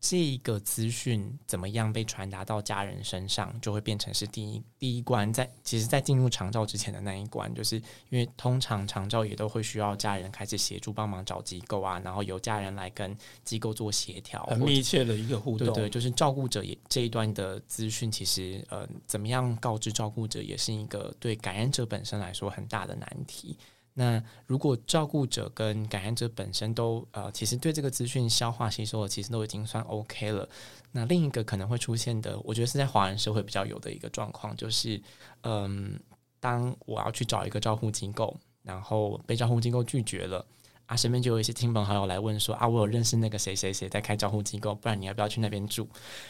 [0.00, 5.38] 这个资讯怎么样被传达到家人身上，就会变成是第一第一关在。
[5.38, 7.76] 在其实，在进入长照之前的那一关，就是
[8.08, 15.68] 因为通常长照也都会需要家人开始协助帮忙找机构啊，然后由家人来跟机构做协调，很密切的一个互动。
[15.68, 23.56] 对对，就是照顾者也这一段的资讯，其实呃，怎么样告知照顾者，也是一个对感染者本身来说很大的难题。
[24.00, 30.48] 那如果照顾者跟感染者本身都呃，其实对这个资讯消化吸收的，其实都已经算 OK 了。
[30.92, 35.02] 那另一个可能会出现的，我觉得是在华人社会比较有的一个状况，就是
[35.42, 35.98] 嗯，
[36.38, 40.46] 当我要去找一个照护机构，然后被照护机构拒绝了，
[40.86, 45.88] 啊，身边就有一些亲朋好友来问说啊，我有认识那个谁谁谁在开照护机构，不然你要不要去那边住？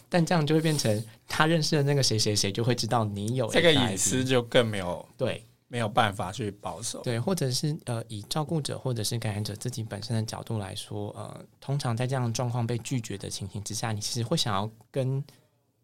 [0.08, 7.00] 但这样就会变成他认识的那个谁谁谁就会知道你有这个隐私，就更没有对没有办法去保守。
[7.02, 15.22] 对，或者是呃，以照顾者或者是感染者自己本身的角度来说，呃，通常在这样状况被拒绝的情形之下，你其实会想要跟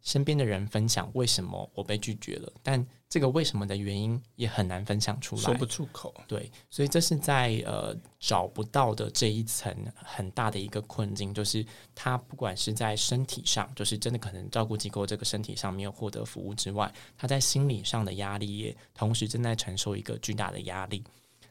[0.05, 2.87] 身边的人分享为什么我被拒绝了，但。
[3.07, 6.13] 这个为什么的原因也很难分享出来，说不出口。
[6.27, 11.65] 对，所以这是在呃找不到的这一层很大的一个困境，就是
[11.95, 21.05] 他不管是在身体上，就是真的可能照顾机构这个身体上没有获得服务之外，他在心理上的压力也同时正在承受一个巨大的压力。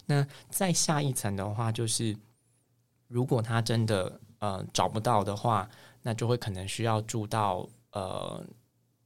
[0.05, 2.13] 那再下一层的话，就是
[3.07, 5.69] 如果他真的呃找不到的话，
[6.01, 8.45] 那就会可能需要住到呃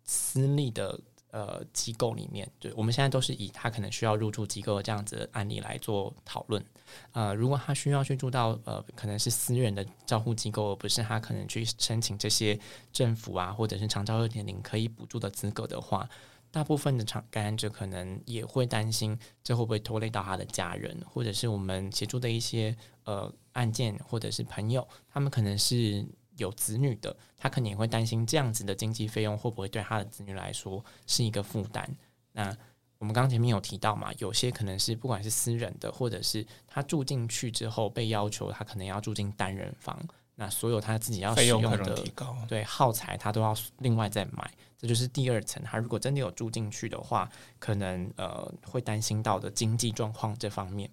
[0.04, 1.00] 私立的。
[1.30, 6.66] 呃，机构里面，对，我们现在都是以他可能需要入住机构这样子的案例来做讨论。
[7.12, 12.58] 呃，如果他需要去住到呃，可能是私人的照护机构，而不是他可能去申请这些
[12.94, 16.10] 政府啊，或者是长照二点零可以补助的资格的话，
[16.50, 26.08] 大部分的长感染者可能也会担心，这会不会拖累到他的家人，或者是我们协助的一些呃案件，或者是朋友，他们可能是。
[26.38, 31.90] 有子女的，他可能也会担心这样子的经济费用会不会对他的子女来说是一个负担。
[32.32, 32.56] 那
[33.00, 40.00] 我们刚刚前面有提到嘛，有些可能是不管是私人的，或者是他住进去之后被要求他可能要住进单人房，
[40.36, 42.04] 那所有他自己要使用的
[42.48, 44.52] 对耗材，他都要另外再买。
[44.78, 50.90] 这就是第二层，他如果真的有住进去的话，可能呃会担心到的经济状况这方面。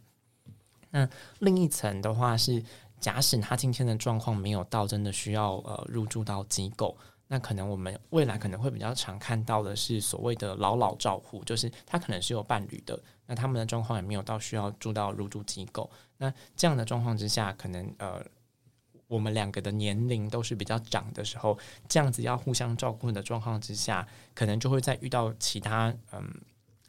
[0.90, 2.62] 那另一层的话是。
[3.04, 6.96] 假使他今天的状况没有到真的需要呃入住到机构，
[7.28, 15.90] 那可能我们未来可能会比较常看到的是所谓的老老照护，就是他可能是有伴侣的，那他们的状况也没有到需要住到入住机构。
[16.16, 18.24] 那这样的状况之下，可能呃
[19.06, 26.40] 我们两个的年龄都是比较长的时候，这样子要互相照顾的状况之下，可能就会在遇到其他嗯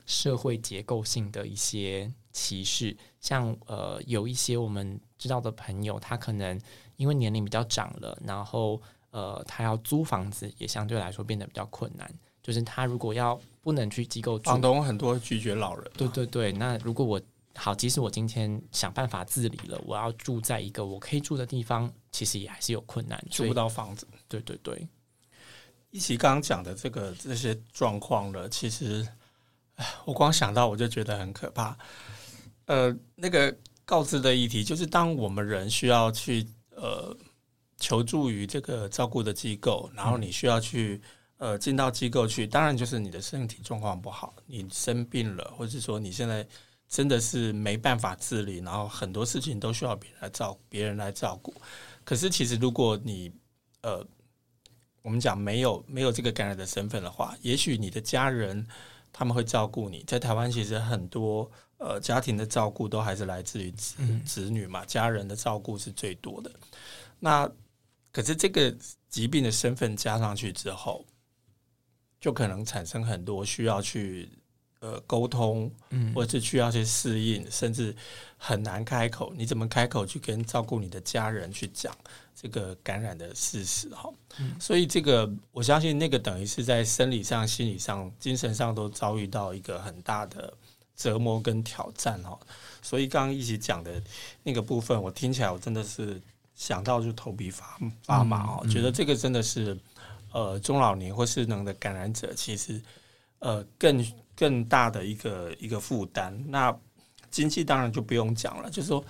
[0.05, 4.99] 社会结构性的一些歧视，像呃有一些我们。
[5.17, 6.59] 知道的朋友，他可能
[6.97, 8.79] 因为年龄比较长了，然后
[9.11, 12.07] 呃，他要租房子也相对来说变得比较困难。
[12.43, 15.89] 就是他如果要不能去机构住，房东很多拒绝老人。
[15.97, 17.19] 对对对，那如果我
[17.55, 24.05] 好，即使我今天想办法自理了，我要住在一个我可以住的地方，其实也还是有困难，租不到房子。
[24.27, 24.87] 对对对，
[25.91, 29.07] 一起刚刚讲的这个这些状况了，其实，
[30.03, 31.75] 我光想到我就觉得很可怕。
[32.65, 33.55] 呃，那个。
[33.87, 37.15] 告知的议题就是，当我们人需要去呃
[37.77, 40.99] 求助于这个照顾的机构，然后你需要去
[41.37, 46.43] 呃进到机构去，当然就是你的身体状况不好，你生病了，或者说你现在
[46.89, 51.53] 真的是没办法自理，然后很多事情都需要别人来照别人来照顾。
[52.03, 53.31] 可是其实如果你
[53.83, 54.03] 呃
[55.03, 58.65] 我们讲没有没有这个感染的身份的话，也许你的家人
[59.13, 60.03] 他们会照顾你。
[60.07, 61.51] 在台湾其实很多。
[61.77, 66.49] 呃，家庭的照顾都还是来自于子子女嘛，家人的照顾是最多的。
[67.19, 67.49] 那
[68.13, 68.73] 可是这个
[69.09, 71.05] 疾病的身份加上去之后，
[72.19, 74.29] 就可能产生很多需要去
[74.79, 75.69] 呃沟通，
[76.13, 77.93] 或者是需要去适应，甚至
[78.37, 79.33] 很难开口。
[79.35, 81.93] 你怎么开口去跟照顾你的家人去讲
[82.33, 83.89] 这个感染的事实？
[83.89, 84.09] 哈，
[84.61, 90.53] 所以这个我相信，那个等于是在生理上、心理上、精神上都遭遇到一个很大的。
[90.95, 92.39] 折磨跟挑战哦，
[92.81, 94.01] 所以刚刚一起讲的
[94.43, 96.21] 那个部分，我听起来我真的是
[96.55, 99.77] 想到就头皮发发麻哦，觉得这个真的是
[100.31, 102.81] 呃中老年或是能的感染者，其实
[103.39, 104.05] 呃更
[104.37, 106.33] 更大的一个一个负担。
[106.47, 106.73] 那
[107.29, 109.03] 经济当然就不用讲了，就是说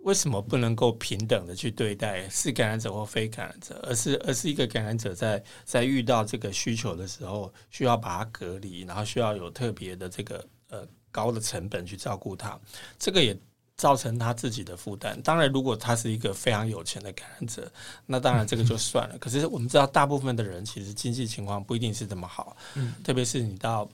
[0.00, 10.44] 为什么不能够平等的去对待是感染者或非感染者，而是而是一个感染者在在遇到这个需求的时候，需要把它隔离，然后需要有特别的这个。
[10.68, 12.58] 呃，高的成本去照顾他，
[12.98, 13.36] 这个也
[13.76, 15.20] 造成他自己的负担。
[15.22, 17.70] 当然，如果他是一个非常有钱的感染者，
[18.06, 19.16] 那当然这个就算了。
[19.20, 22.56] 可是我们知道，大部分的人其实经济情况不一定是这么好。
[22.74, 23.88] 嗯，特别是你到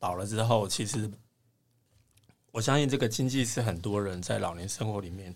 [0.00, 1.10] 老了之后，其实
[2.50, 5.34] 我相信这个经济是很多人在老年生活里面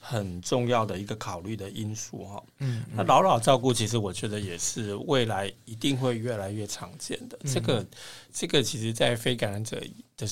[0.00, 2.42] 很重要的一个考虑的因素哈。
[2.58, 7.38] 嗯，那老老照顾其实我觉得也是未来一定会越来越常见的。
[7.44, 7.86] 这个
[8.32, 9.80] 这个其实，在非感染者。
[10.16, 10.28] 的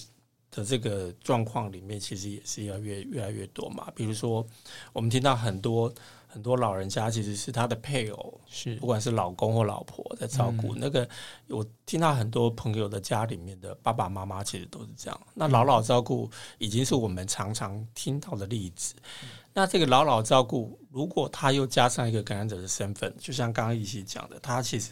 [0.53, 3.89] 的这个状况里面，其实也是要越越来越多嘛。
[3.95, 4.45] 比如说，
[4.93, 5.93] 我们听到很多
[6.27, 10.75] 很多老人家其实是他的配偶，是不管是老公或老婆在照顾。
[10.75, 11.09] 嗯、那个
[11.47, 15.21] 我听到很多朋友的家里面的爸爸妈妈其实都是这样。
[15.35, 18.97] 那老老照顾已经是我们常常听到的例子。
[19.23, 24.91] 嗯、那这个老老照顾，如果他又加上一个感染者的身份，就像刚刚一起讲的，他其实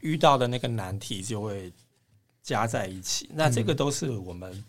[0.00, 1.72] 遇到的那个难题就会
[2.42, 3.30] 加在一起。
[3.34, 4.64] 那这个都是我们、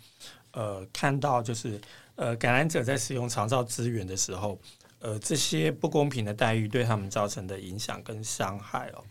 [0.52, 1.80] 呃看到，就是
[2.16, 4.60] 呃感染者在使用长照资源的时候。
[5.04, 9.04] 呃，这些不公平的待遇对他们造成的影响跟伤害哦。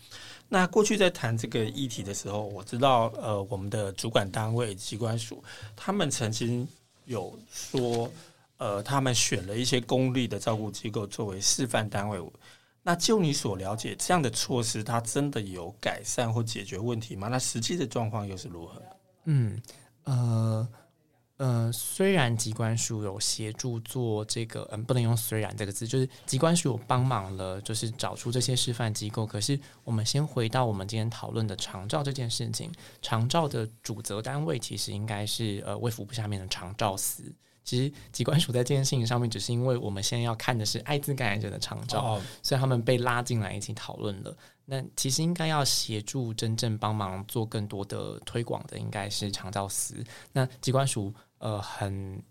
[0.49, 5.43] 那过去在谈这个议题的时候，我知道，呃，我们的主管单位机关署，
[5.75, 6.65] 他们曾经
[7.07, 8.09] 有说，
[8.61, 12.23] 呃，他们选了一些公立的照顾机构作为示范单位。
[12.83, 17.29] 那就你所了解，这样的措施，它真的有改善或解决问题吗？
[17.29, 18.83] 那实际的状况又是如何？
[19.25, 19.61] 嗯，
[20.05, 20.69] 呃。
[21.39, 29.25] 呃，虽然机关署有协助做这个，嗯，不能用“虽然”这个字，就是机关署有帮忙了，就是找出这些示范机构。
[29.25, 32.71] 可是，我们先回到我们今天讨论的长照这件事情，
[33.01, 37.35] 长照的主责单位其实应该是呃卫福部下面的长照司。
[37.71, 44.37] 其实疾管署在这件事情上面，只是因为我们现在要看的是艾滋感染者的长照，哦、所以他们被拉进来一起讨论了。
[44.65, 50.05] 那其实应该要协助真正帮忙做更多的推广的，应该是长照司。
[50.33, 51.15] 那机关署。
[51.41, 52.23] 呃，很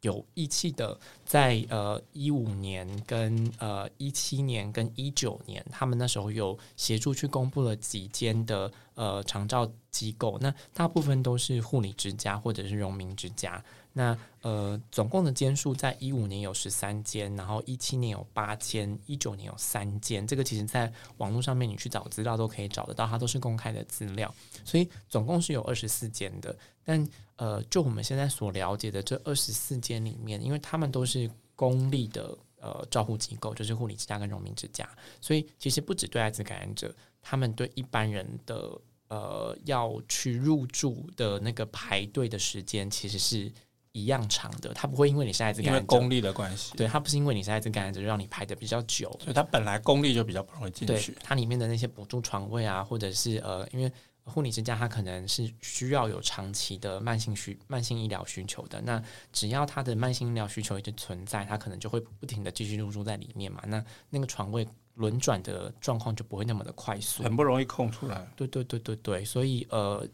[0.00, 13.62] 有义气的，在呃一五年跟呃一七年跟一九年，他们那时候有协助去公布了几间的呃长照机构，那大部分都是护理之家或者是荣民之家。
[13.98, 20.26] 那呃，总共的间数在一五年有十三间，然后一七年有八间，一九年有三间。
[20.26, 24.32] 这个其实在网络上面你去找资料都可以找得到，它都是公开的资料。
[24.66, 26.54] 所以总共是有二十四间的。
[26.84, 34.86] 但呃，就我们现在所了解的这二十四间里面，因为他们都是公立的呃照护机构，就是护理之家跟荣民之家，
[35.22, 38.78] 所以其实不止对艾滋感染者，他们对一般人的
[39.08, 43.50] 呃要去入住的那个排队的时间其实是。
[43.96, 51.16] 一样长的，它不会因为你是艾滋感染者，因为公立的关系，对，它不是因为你是艾滋感染者就让你排的比较久，所以它本来功力就比较不容易进去。
[51.22, 53.90] 它里面的那些补助床位啊，或者是呃，因为
[54.24, 68.26] 护理之家它可能是需要有长期的慢性需慢性医疗需求的，那只要它的慢性医疗需求一直存在，它可能就会不停的继续入住在里面嘛，那那个床位轮转的状况就不会那么的快速，很不容易空出来。
[68.36, 70.06] 对对对对对，所以呃。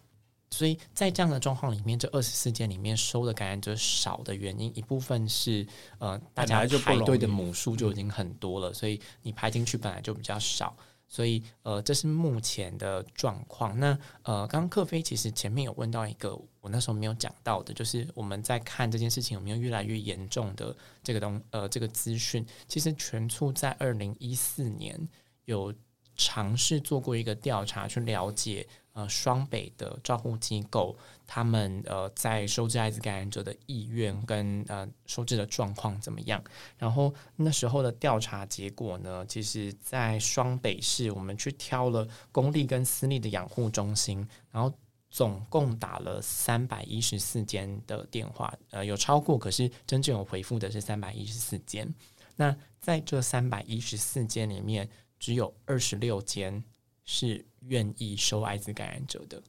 [0.52, 5.66] 所以在这样的状况里面，这二十四件里面收的感染者少的原因，一部分是
[5.98, 10.76] 呃大家排队的母数就已经很多了，所以你排进去本来就比较少，
[11.08, 13.76] 所以呃这是目前的状况。
[13.80, 25.08] 那呃刚刚克菲其实前面有问到一个我那时候没有讲到的，就是我们在看这件事情有没有越来越严重的这个东呃这个资讯，其实全促在二零一四年
[25.46, 25.74] 有
[26.14, 28.68] 尝试做过一个调查去了解。
[28.94, 30.94] 呃，双北的照护机构，
[31.26, 36.42] 他们呃在收治艾滋感染者的意愿跟呃收治的状况怎么样？
[36.76, 44.70] 然后那时候的调查结果呢，其实，在双北市，我们去挑了公立跟私立的养护中心，然后
[45.10, 51.90] 总共打了三百一十四间的电话，呃，有超过，可是真正有回复的是三百一十四间。
[52.36, 54.86] 那在这三百一十四间里面，
[55.18, 56.62] 只有二十六间。
[57.04, 59.42] 是愿意收艾滋感染者的，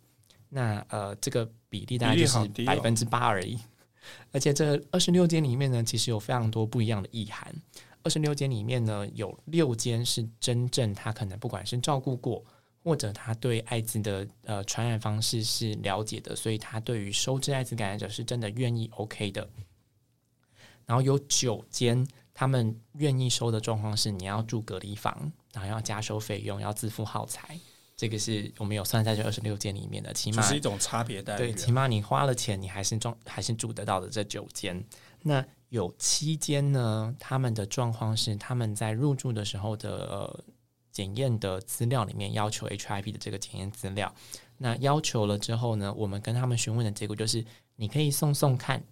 [0.49, 3.59] 那呃，这个比例大概就是百分之八而已。
[4.31, 7.53] 而且这二十六间里面呢，其实有非常多不一样的意涵。
[8.03, 12.43] 二十六间里面呢，有六间是真正他可能不管是照顾过，
[12.83, 19.47] 或者他对艾滋的呃传染方式是了解的，所以他对于收治艾滋感染者是真的愿意 OK 的。
[20.85, 22.07] 然后有九间。
[22.35, 27.59] 他们愿意收的状况是，你要住隔离房，然后要加收费用，要自付耗材。
[28.03, 31.37] 这个是我们有算在这二十六间里面的，起码是一种差别待遇。
[31.37, 34.83] 对，起码你花了钱，你还是装还是住得到的这九间。
[35.21, 37.15] 那有七间呢？
[37.17, 40.43] 他们的状况是，他们在入住的时候的呃
[40.91, 44.13] 检验的资料里面要求 HIP 的这个检验资料。
[44.57, 47.45] 那要求了之后呢，我们跟他们询问的结果就是，
[47.77, 48.83] 你可以送送看。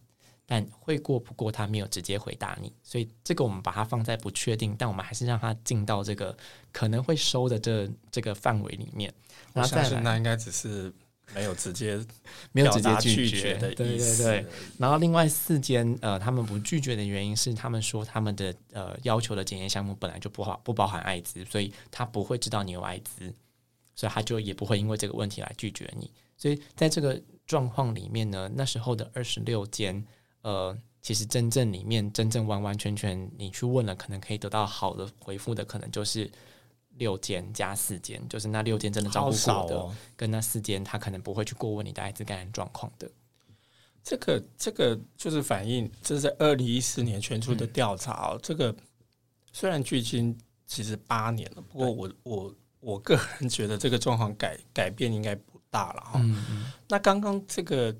[0.51, 6.37] 但会过不过，他没有直接回答你，所以这个我们把它放在不确定，但我们还是让他进到这个
[6.73, 9.13] 可能会收的这这个范围里面。
[9.53, 10.91] 然后再来，那应该只是
[11.33, 11.97] 没有直接
[12.51, 14.23] 没有直接拒绝的意思。
[14.23, 14.51] 对对对。
[14.77, 23.33] 然后另外四间呃，他们不拒绝的原因是，他们说他们的呃要求的检验项目本来就不好不包含艾滋，所以他不会知道你有艾滋，
[23.95, 26.11] 所以他就也不会因为这个问题来拒绝你。
[26.35, 30.05] 所以在这个状况里面呢，那时候的二十六间。
[30.43, 36.29] 呃，其实真正里面真正完完全全你去问了，可能可以得到好的回复的，可能就是
[36.97, 43.09] 六间加四间，就是那六间真的照顾过的，哦、跟那四间他可能不会去过问你的艾滋感染状况的。
[44.03, 48.31] 这个这个就是反映，这是在二零一四年全出的调查哦。
[48.33, 48.75] 嗯、这个
[49.53, 50.35] 虽然距今
[50.65, 56.19] 其实八年了，不过我我我个人觉得这个状况改改变应该不大了哈。
[56.23, 57.95] 嗯嗯，那刚刚这个。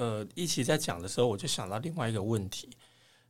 [0.00, 2.70] 呃，一起在讲的时候，我就想到另外一个问题，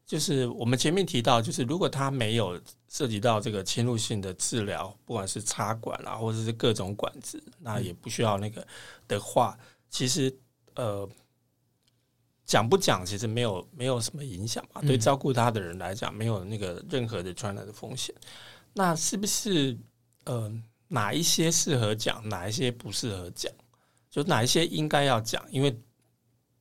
[0.06, 8.64] 就是我们前面提到，就是如果他没有涉及到这个侵入性的治疗，不管是插管啊，或者是各种管子，那也不需要那个
[9.08, 9.58] 的话，
[9.88, 10.32] 其实
[10.76, 11.08] 呃，
[12.44, 14.80] 讲不讲其实没有没有什么影响嘛。
[14.80, 18.14] 对照顾他的人来讲，没有那个任何的传染的风险。
[18.72, 19.76] 那是不是
[20.22, 20.48] 呃，
[20.86, 23.52] 哪一些适合讲，哪一些不适合讲？
[24.08, 25.44] 就哪一些应该要讲？
[25.50, 25.76] 因为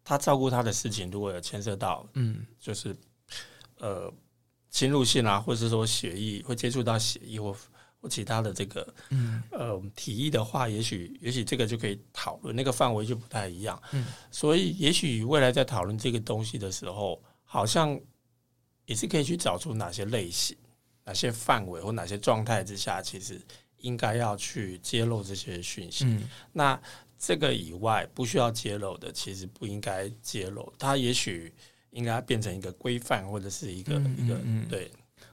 [0.09, 2.97] 他照顾他的事情，如果有牵涉到，嗯，就是
[3.77, 4.11] 呃
[4.71, 7.55] 侵入性啊，或者是说血液会接触到血液或
[8.01, 13.79] 或其他的这个，嗯呃体液的话，也许也许这个就可以讨论，那个范围就不太一样。
[13.91, 17.95] 嗯，所以也许未来在讨论这个东西的时候，好像
[18.85, 20.57] 也是可以去找出哪些类型、
[21.05, 23.39] 哪些范围或哪些状态之下，其实
[23.77, 26.05] 应该要去揭露这些讯息。
[26.05, 26.81] 嗯，那。
[27.19, 30.71] 这个以外不需要揭露的，其实不应该揭露。
[30.79, 31.53] 它也许
[31.91, 34.91] 应该变成一个规范，或者是一个嗯嗯嗯一个对。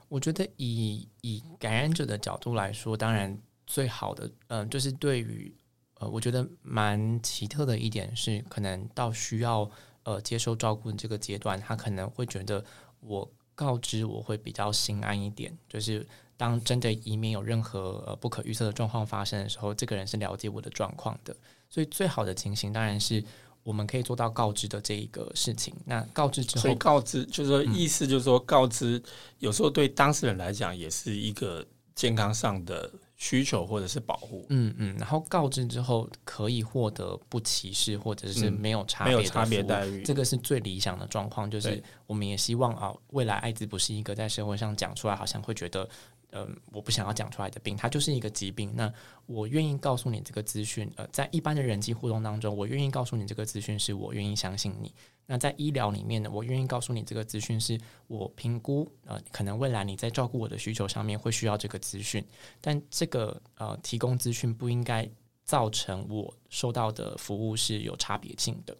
[0.09, 3.35] 我觉得以以感染者的角度来说，当然
[3.65, 5.53] 最好的嗯、呃，就是对于
[5.95, 9.69] 呃，我觉得蛮奇特的一点是，可能到需要
[10.03, 12.63] 呃接受照顾的这个阶段，他可能会觉得
[12.99, 21.35] 我告知我会比较心安一点，就是当真的以免有任何呃不可预测的状况发生的时候，这个人是了解我的状况的。
[21.69, 23.23] 所以最好的情形当然是
[23.63, 25.73] 我们可以做到告知的这一个事情。
[25.85, 29.01] 那告知之后，所以告知就是说意思就是说告知，
[29.39, 34.45] 有时候对当事人来讲也是一个健康上的需求或者是保护。
[34.49, 34.95] 嗯嗯。
[34.97, 41.51] 然后告知之后可以获得不歧视或者是没有差别、嗯、没有差别待遇，这个是最理想的状况。
[41.51, 45.89] 就是我们也希望啊，未来艾滋不是一个在社会上讲出来好像会觉得。
[46.31, 48.75] 嗯，我不想要讲出来的病，它就是一个疾病。
[48.75, 48.91] 那
[49.25, 50.91] 我愿意告诉你这个资讯。
[50.97, 54.93] 呃，在一般的人际互动当中，我愿意告诉你这个资讯，是我愿意相信你。
[55.25, 62.23] 那在医疗里面呢，我愿意告诉你这个资讯，是我评估呃，可能未来你在照顾我的需求上面会需要这个资讯。
[62.59, 65.09] 但这个呃，提供资讯不应该
[65.45, 68.75] 造成我收到的服务是有差别性的。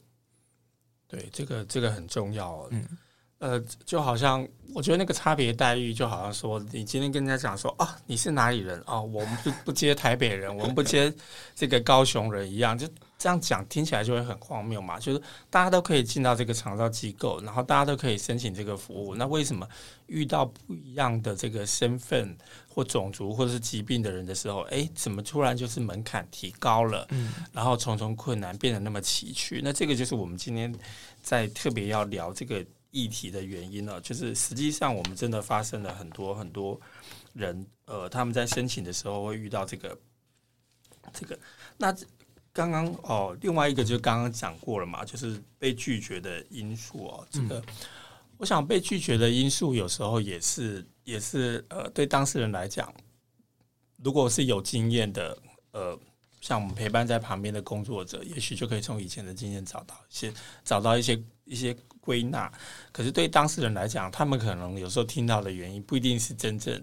[1.08, 2.68] 对，这个这个很重要。
[2.72, 2.86] 嗯。
[3.40, 9.00] 呃，就好像我觉得那个差别待遇，就好像说你今天跟人家讲说啊，你是哪里人啊？
[9.00, 11.14] 我们不不接台北人，我们不接
[11.56, 15.00] 这个高雄人一样，就这样讲听起来就会很荒谬嘛。
[15.00, 15.22] 就是
[15.52, 19.68] 大家都可以进到这个长照机构，然后大家都可以申请这个服务，那为什么
[20.08, 22.36] 遇到不一样的这个身份
[22.68, 27.06] 或种族或者是疾病的人的时候，哎，怎么突然就是门槛提高了？
[27.12, 29.62] 嗯，然后重重困难变得那么崎岖？
[29.64, 30.74] 那这个就是我们今天
[31.22, 32.66] 在特别要聊这个。
[32.98, 36.80] 议题的原因呢，就是实际上我们真的发生了很多很多
[37.34, 39.96] 人，呃，他们在申请的时候会遇到这个
[41.14, 41.38] 这个。
[41.78, 41.96] 那
[42.52, 47.28] 刚刚哦，另外一个就刚刚讲过了嘛，就是被拒绝的因素哦。
[47.30, 47.64] 这个，
[48.38, 52.92] 我想被拒绝的因素有时候也是也是呃，对当事人来讲，
[53.98, 55.38] 如果是有经验的，
[55.72, 56.00] 呃，
[56.42, 60.34] 像我们陪伴在旁边的工作者，也许就可以从以前的经验找到一些
[60.64, 61.78] 找到一些一些。
[62.08, 62.50] 归纳，
[62.94, 66.82] 可是对当事人来讲，他们可能有时候听到的原因不一定是真正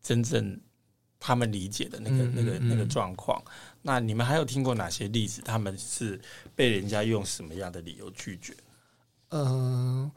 [0.00, 0.58] 真正
[1.20, 3.42] 他们理解的那个、嗯、那个那个状况。
[3.82, 5.42] 那你们还有听过哪些例子？
[5.42, 6.18] 他们是
[6.54, 8.56] 被人家用什么样的理由拒绝？
[9.28, 10.12] 嗯、呃，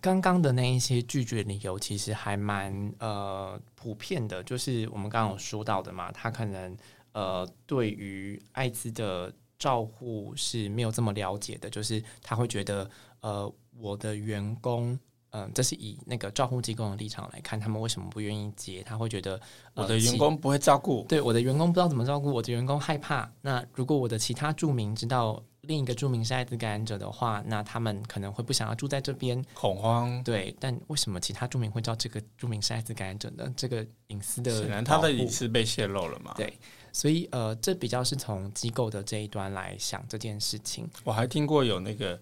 [0.00, 6.76] 刚刚的那一些拒绝理由其实还蛮呃普遍的，就是我们刚刚有说到的嘛，他可能
[7.10, 9.34] 呃对于艾滋的。
[9.64, 12.90] 照护是没有这么了解的，就是他会觉得，
[13.20, 14.92] 呃，我的员工，
[15.30, 18.82] 嗯、呃，这是以那个照护机构的立场来看，他们为什么不愿意接？
[18.82, 19.40] 他会觉得、
[19.72, 23.32] 呃、我的员工不会照顾，对，我的员工不知道怎么照顾，我的员工害怕。
[23.40, 30.22] 那如果我的其他住民知道另一个住民是艾滋感染者的话，那他们可能会不想要住在这边，恐慌。
[30.22, 33.50] 对，但为什么其他住民会知道这个住民是艾滋感染者呢？
[33.56, 36.34] 这个隐私的，显然他的隐私被泄露了嘛？
[36.36, 36.52] 对。
[36.94, 40.88] 所以，呃，这比较是从机构的这一端来想这件事情。
[41.02, 42.18] 我还听过有那个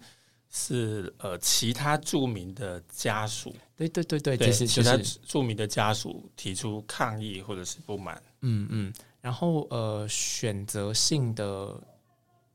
[0.49, 4.97] 是呃其他著名的家属，对对对对，就是其他
[5.27, 8.21] 著名的家属提出抗议或者是不满。
[8.41, 11.79] 嗯嗯，然后呃选择性的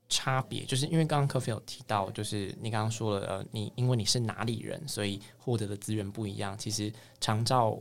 [0.09, 6.57] 差别，就是因为刚刚科菲有提到，就是你刚刚说了，呃，你因为你是哪里人，所以获得的资源不一样。
[6.57, 6.91] 其实
[7.21, 7.79] 长照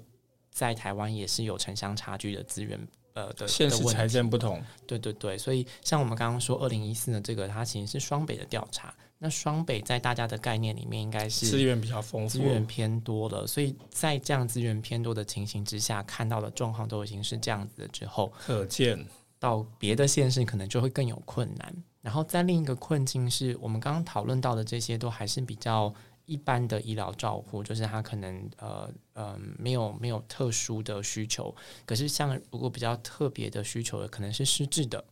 [0.51, 2.79] 在台湾也是有城乡差距的资源，
[3.17, 4.63] 呃的现实财政不同。
[4.87, 8.95] 对对对，所以像我们刚刚说二零一四的这个，它其实是双北的调查。
[9.19, 13.47] 那双北在大家的概念里面，应该是资源比较丰富，资源偏多的。
[13.47, 19.03] 所以在这样资源偏多的情形之下，看到的状况都已经是这样子的之后，可见
[19.39, 21.75] 到别的县市可能就会更有困难。
[22.03, 25.93] 然后在另一个困境是我们刚刚讨论到的这些都还是比较
[26.27, 28.87] 一般的医疗照护，就是他可能呃
[29.17, 31.53] 呃没有没有特殊的需求。
[31.85, 35.05] 可是像如果比较特别的需求的，可能是失智的，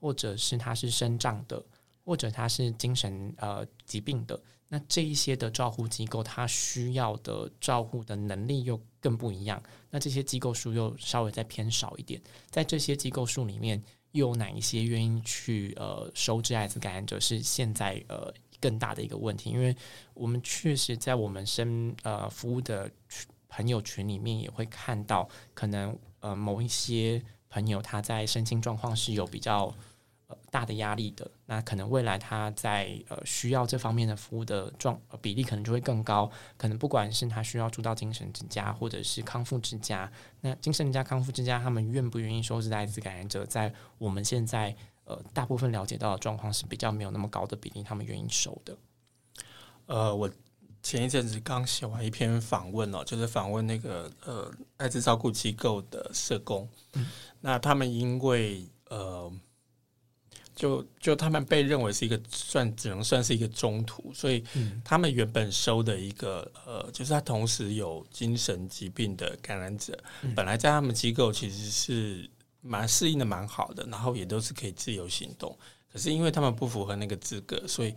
[0.00, 1.64] 或者是他是身障的，
[2.04, 9.62] 或者他是精神呃疾病的，那这一些的照护机构，他需要的照护的能力又更不一样。
[9.90, 13.80] 那这些机构数又稍微再偏少一点，在这些机构数里面。
[14.12, 18.30] 又有哪一些愿意去呃收治艾滋感染者，是现在呃
[18.60, 19.74] 更大的一个问题，因为
[20.12, 22.90] 我们确实在我们身呃服务的
[23.52, 29.72] 朋友群里面也会看到，可能呃某一些朋友他在身心状况是有比较
[30.28, 30.36] 呃。
[30.50, 48.76] 大的压力的，那可能未来他在呃需要这方面的服务的状比例可能就会更高，可能不管是他需要住到精神之家或者是康复之家，那精神之家、康复之家，他们愿不愿意收治艾滋感染者，在我们现在呃大部分了解到的状况是比较没有那么高的比例，他们愿意收的。
[49.86, 50.30] 呃，我
[50.82, 57.06] 前一阵子刚写完一篇访问哦，就是访问那个呃艾滋照顾机构的社工，嗯、
[57.40, 59.32] 那他们因为呃。
[60.54, 64.44] 就就他们被认为是一个算只能算是一个中途，所以
[64.84, 69.98] 他们原本收的一个呃，就是他同时有精神疾病的感染者，
[70.36, 72.30] 本来在他们机构其实是
[72.60, 75.58] 蛮适应的蛮好的，然后也都是可以自由行动，
[75.90, 77.94] 可是因为他们不符合那个资格，所以。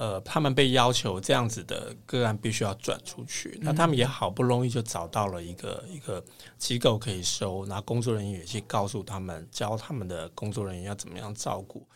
[0.00, 6.24] 呃，他们被要求这样子的个案必须要转出去，那他们也好不容易就找到了一个一个
[6.56, 11.86] 机构可以收，然后工作人员也去告诉他们，教他们的工作人员要怎么样照顾。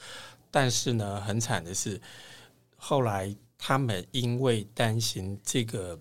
[0.50, 1.98] 但是呢，很惨的是，
[2.76, 5.98] 后来他们因为担心这个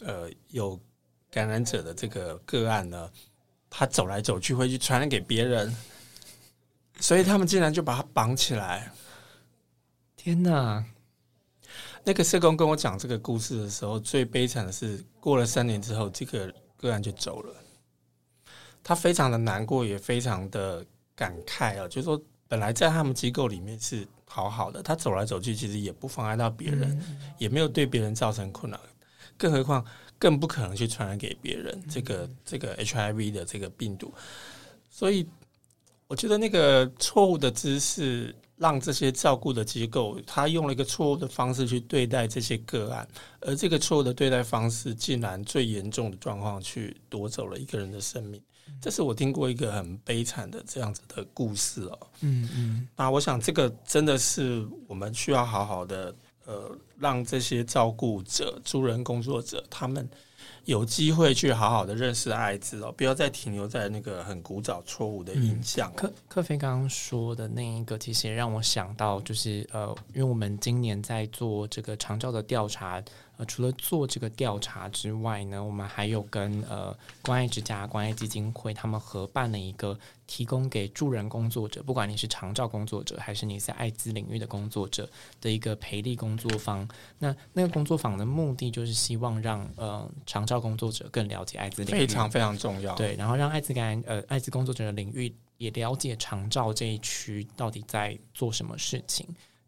[0.00, 0.78] 呃有
[1.30, 3.10] 感染者的这个个案呢，
[3.70, 5.74] 他走来走去会去传染给别人，
[7.00, 8.92] 所以他们竟然就把他绑起来。
[10.16, 10.84] 天哪！
[12.06, 17.52] 那个社工跟我讲这个故事的时候，最悲惨的是过了三年之后，这个个案就走了。
[18.80, 20.86] 他非常的难过，也非常的
[21.16, 26.96] 感慨啊，就是说本来在他们机构里面是好好的，他走来走去，其实也不妨碍到别人，
[27.38, 28.78] 也没有对别人造成困扰，
[29.36, 29.84] 更何况
[30.16, 34.14] 更不可能去传染给别人这个这个 HIV 的这个病毒。
[34.88, 35.26] 所以
[36.06, 38.32] 我觉得那个错误的知识。
[38.56, 43.06] 让这些照顾的机构，他用了一个错误的方式去对待这些个案，
[43.40, 48.42] 而这个错误的对待方式，竟然最严重的状况去夺走了一个人的生命。
[48.80, 51.98] 这是我听过一个很悲惨的这样子的故事哦。
[52.20, 56.14] 嗯嗯，那我想这个真的是我们需要好好的
[56.46, 60.08] 呃，让这些照顾者、助人工作者他们。
[60.66, 65.92] 有机会去好好的认识艾滋哦，不要再停留在那个很古早错误的印象。
[65.94, 73.02] 柯柯菲刚刚说的那一个，其实也让我想到，就是呃，因为我们今年在做这个长照的调查。
[73.36, 85.08] 呃，除了做这个调查之外呢，我们还有跟呃关爱之家、关爱基金会他们合办了一个提供给助人工作者，不管你是长照工作者还是你在艾滋领域的工作者
[85.40, 86.88] 的一个培力工作坊。
[87.18, 92.94] 那那个工作坊的目的就是希望让呃长照工作者更了解艾滋领域，非常非常重要。
[92.94, 99.26] 对，然后让艾滋感染呃艾滋工作者的领域也了解长照这一区到底在做什么事情。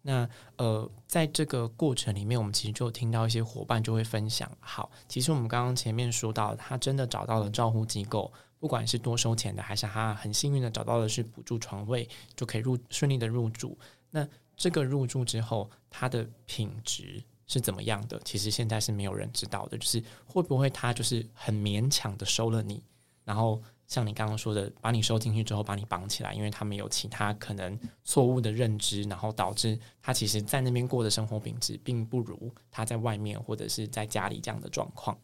[0.09, 4.51] 那呃，在这个过程里面，我们其实就听到一些伙伴就会分享。
[4.59, 13.77] 好，其实我们刚刚前面说到，他真的找到了照护机构，不管是多收钱的，还是他很幸运的找到的是补助床位，就可以入顺利的入住。
[14.11, 18.19] 那这个入住之后，他的品质是怎么样的？
[18.25, 22.83] 其实现在是没有人知道的，就是会不会他就是很勉强的收了你，
[23.25, 23.61] 然后。
[23.89, 35.17] 像你刚刚说的，把你收进去之后，把你绑起来，因为他们有其他可能错误的认知，然后导致他其实在那边过的生活品质并不如他在外面或者是在家里这样的状况。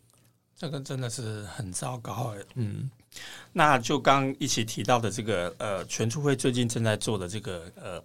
[0.57, 2.35] 这个真的是很糟糕。
[2.55, 2.89] 嗯，
[3.53, 8.03] 那就刚一起提到的这个呃，全促会最近正在做的这个呃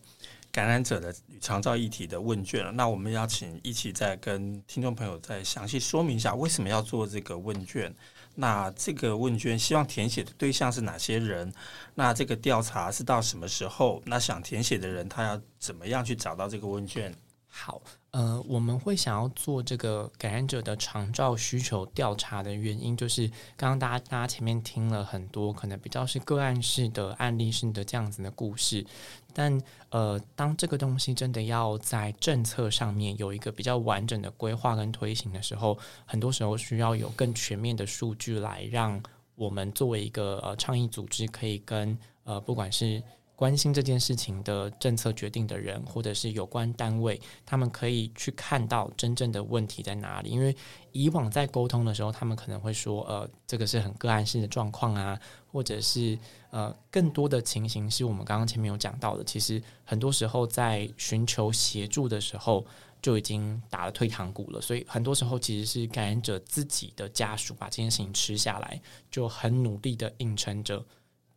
[0.52, 7.96] 感染者的与长照议题的问卷，那我们要请一起再跟听众朋友再详细说明一下，为什么要做这个问卷？
[8.36, 11.54] 那这个问卷希望填写的对象是哪些人？
[11.96, 14.02] 那这个调查是到什么时候？
[14.06, 17.14] 那想填写的人他要怎么样去找到这个问卷？
[17.48, 17.82] 好，
[18.12, 28.84] 呃，我们会想要做这个感染者的长照需求调查的原因，就是刚刚大家大家前面听了很多可能比较是个案式的案例式的这样子的故事，
[29.32, 39.00] 但呃，当这个东西真的要在政策上面有一个比较完整的规划跟推行的时候，很多时候需要有更全面的数据来让
[39.36, 43.04] 我们作为一个呃倡议组织，可以跟呃不管是。
[43.40, 50.30] 关心这件事情的政策决定的人，或者是有关单位，他们可以去看到真正的问题在哪里。
[50.30, 50.54] 因为
[50.92, 55.18] 以往在沟通的时候，他们可能会说：“呃，这个是很个案性的状况啊，
[55.54, 56.20] 或者是
[56.50, 59.24] 呃，更多的情形是我们刚刚前面有讲到的。
[59.24, 62.66] 其实很多时候在寻求协助的时候，
[63.02, 64.60] 就已经打了退堂鼓了。
[64.60, 70.86] 所以很多时候其实是感染者自己的家属把这件事情吃下来，就很努力的硬撑着。”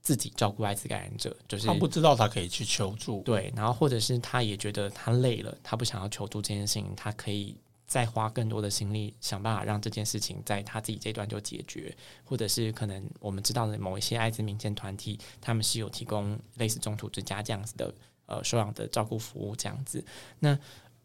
[0.03, 17.95] 自己照顾艾滋感染者，就是他不知道他可以去求助，对，然后或者是他也觉得他累了，他不想要求助这件事情，他可以再花更多的心力想办法让这件事情在他自己这段就解决，或者是可能我们知道的某一些艾滋民间团体，他们是有提供类似中途之家这样子的
[18.27, 20.05] 呃收养的照顾服务这样子。
[20.41, 20.59] 那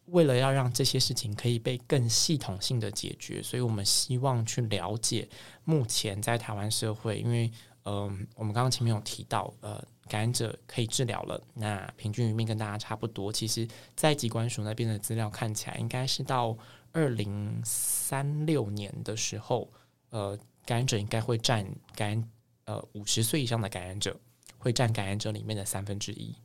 [0.05, 5.29] 为了要让这些事情可以被更系统性的解决，所以我们希望去了解
[5.65, 7.51] 目前在台湾社会，因为。
[7.89, 13.31] 嗯，我们刚刚前面有提到，呃，感染者可以治疗了，那平均余命跟大家差不多。
[13.31, 13.65] 其实，
[13.95, 16.57] 在疾管署那边的资料看起来，应该是到
[16.91, 19.71] 二零三六年的时候，
[20.09, 21.65] 呃，感染者应该会占
[21.95, 22.29] 感染，
[22.65, 24.19] 呃，五十岁以上的感染者
[24.57, 26.35] 会占感染者里面的三分之一。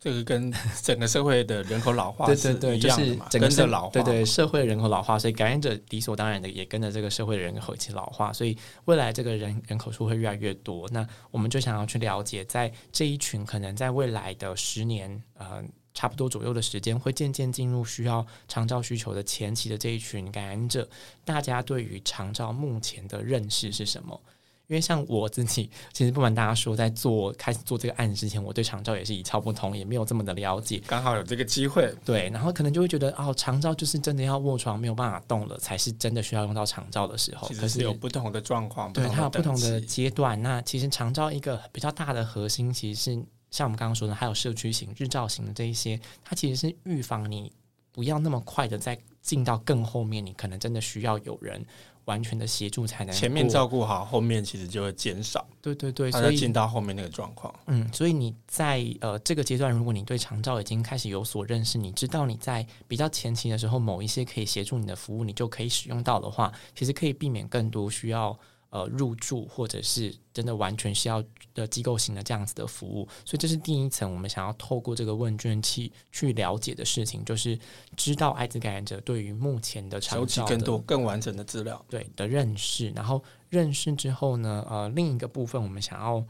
[0.00, 10.88] 这个跟 整个社会的人口老化是对对对，就是整个老化，对对社会人口老化，所以感染者理所当然的也跟着这个社会的人口一起老化，所以未来这个人人口数会越来越多。
[10.92, 15.62] 那我们就想要去了解，在这一群可能在未来的十年，呃，
[15.94, 20.88] 差不多左右的时间，会渐渐进入需要长照需求的前期的这一群感染者，
[21.24, 24.20] 大家对于长照目前的认识是什么？
[24.68, 30.80] 因为像我自己， 其实不瞒大家说，在做开始做这个案子之前，我对长照也是一窍不通，也没有这么的了解。
[30.86, 37.48] 刚好有这个机会，对，然后可能就会觉得，哦，长照就是真的要卧床没有办法动了，才是真的需要用到长照的时候。
[37.48, 40.40] 其实是有不同的状况，对，它有不同的阶段。
[40.42, 47.50] 那其实长照一个比较大的核心，其实是像我们刚刚说的，还有社区型、日照型的这一些，它其实是预防你
[47.90, 51.64] 不要那么快的再进到更后面，你可能真的需要有人。
[52.08, 55.46] 完全的协助才能前面照顾好，后面其实就会减少。
[55.60, 57.54] 对对对，所以进到后面那个状况。
[57.66, 68.36] 嗯，所以你在呃这个阶段，如果你对长照已经开始有所认识，你知道你在比较前期的时候，某一些可以协助你的服务，你就可以使用到的话，其实可以避免更多需要。
[68.70, 77.58] 呃，入住或者是真的完全需要的机构型的这样子的服务，所以这是第一层我们想要透过这个问卷去去了解的事情，就是
[77.96, 82.90] 知道艾滋感染者对于目前的长照的更多更完整的资料，对的认识。
[82.90, 86.22] 然后认识之后呢，呃，另一个部分我们想要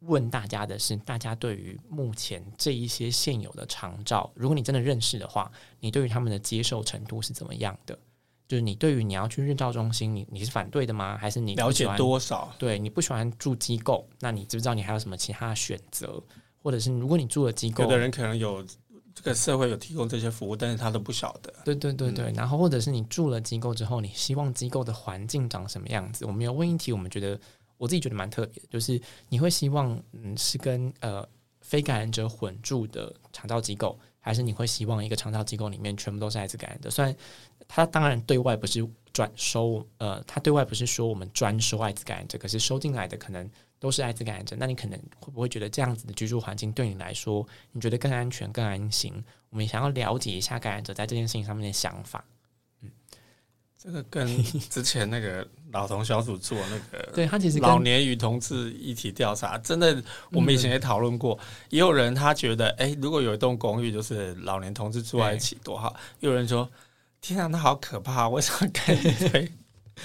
[0.00, 7.96] 问大家的是，大家对于目前这一些现有的长照，如果你真的认识的话，你对于他们的接受程度是怎么样的？
[8.46, 11.16] 就是你对于你要去日照中心，你你是反对的吗？
[11.16, 12.52] 还是你了解多少？
[12.58, 16.22] 对，你不喜欢住机构，那你知不知道你还有什么其他的选择？
[16.62, 18.64] 或者是如果你住了机构，有的人可能有
[19.14, 21.52] 这个社会有提供这些服务，但是他都不晓得。
[21.64, 26.24] 对对对对，嗯、然后或者是你住了机构之后，你希望机构的环境长什么样子？
[26.24, 27.38] 我们有问一题，我们觉得
[27.76, 31.26] 我自己觉得蛮特别的，就是你会希望嗯是跟呃
[31.60, 36.90] 非感染者混住的长照机构，还是你会希望一个长照机构里面全部都是艾滋感染的？
[36.90, 37.14] 虽然
[37.68, 43.48] 他当然对外不是转收，呃，他对外不是说我们专收艾滋感染者，可是收进来的可能
[43.78, 44.56] 都是艾滋感染者。
[44.58, 49.12] 那你可能会不会觉得这样子的居住环境对你来说，你觉得更安全、更安心？
[49.50, 52.24] 我们想要了解一下感染者在这件事情上面的想法。
[52.82, 52.90] 嗯，
[53.78, 60.02] 这个跟之前那个老同小组做那个，对他其实老年与同志一起调查，真的
[60.32, 61.38] 我们以前也讨论过。
[61.70, 65.94] 也有人他觉得，哎，如果有一栋公寓，就是老年同志住在一起多好。
[66.18, 66.68] 有人说。
[67.24, 68.28] 天啊，那好可怕！
[68.28, 69.50] 为什么跟一堆？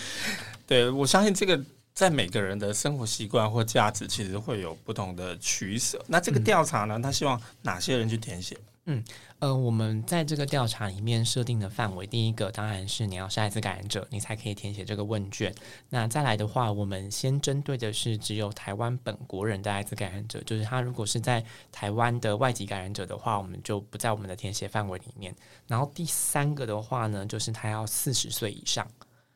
[0.66, 1.62] 对，我相信这个
[1.94, 6.02] 在每个人的生活习惯或价值，其实会有不同的取舍。
[6.08, 8.58] 那这个调查呢，他希望哪些人去填写？
[8.92, 9.04] 嗯，
[9.38, 15.54] 呃，我们在这个调查里面设定的范围，第一个当然是你要是艾滋感染者，你才可以填写这个问卷。
[15.90, 25.36] 那再来的话，我们先针对的是只有台湾本国人的艾滋感染者，就是他如果是在台湾的外籍感染者的话，我们就不在我们的填写范围里面。
[25.68, 28.88] 然后第三个的话呢，就是他要四十岁以上。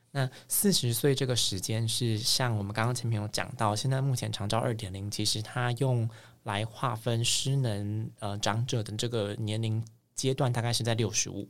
[0.09, 6.09] 那四十岁这个时间是像我们刚刚前面有讲到，现在目前长照二点零，其实他用。
[6.43, 9.83] 来划分失能呃长者的这个年龄
[10.15, 11.49] 阶段，大概是在六十五。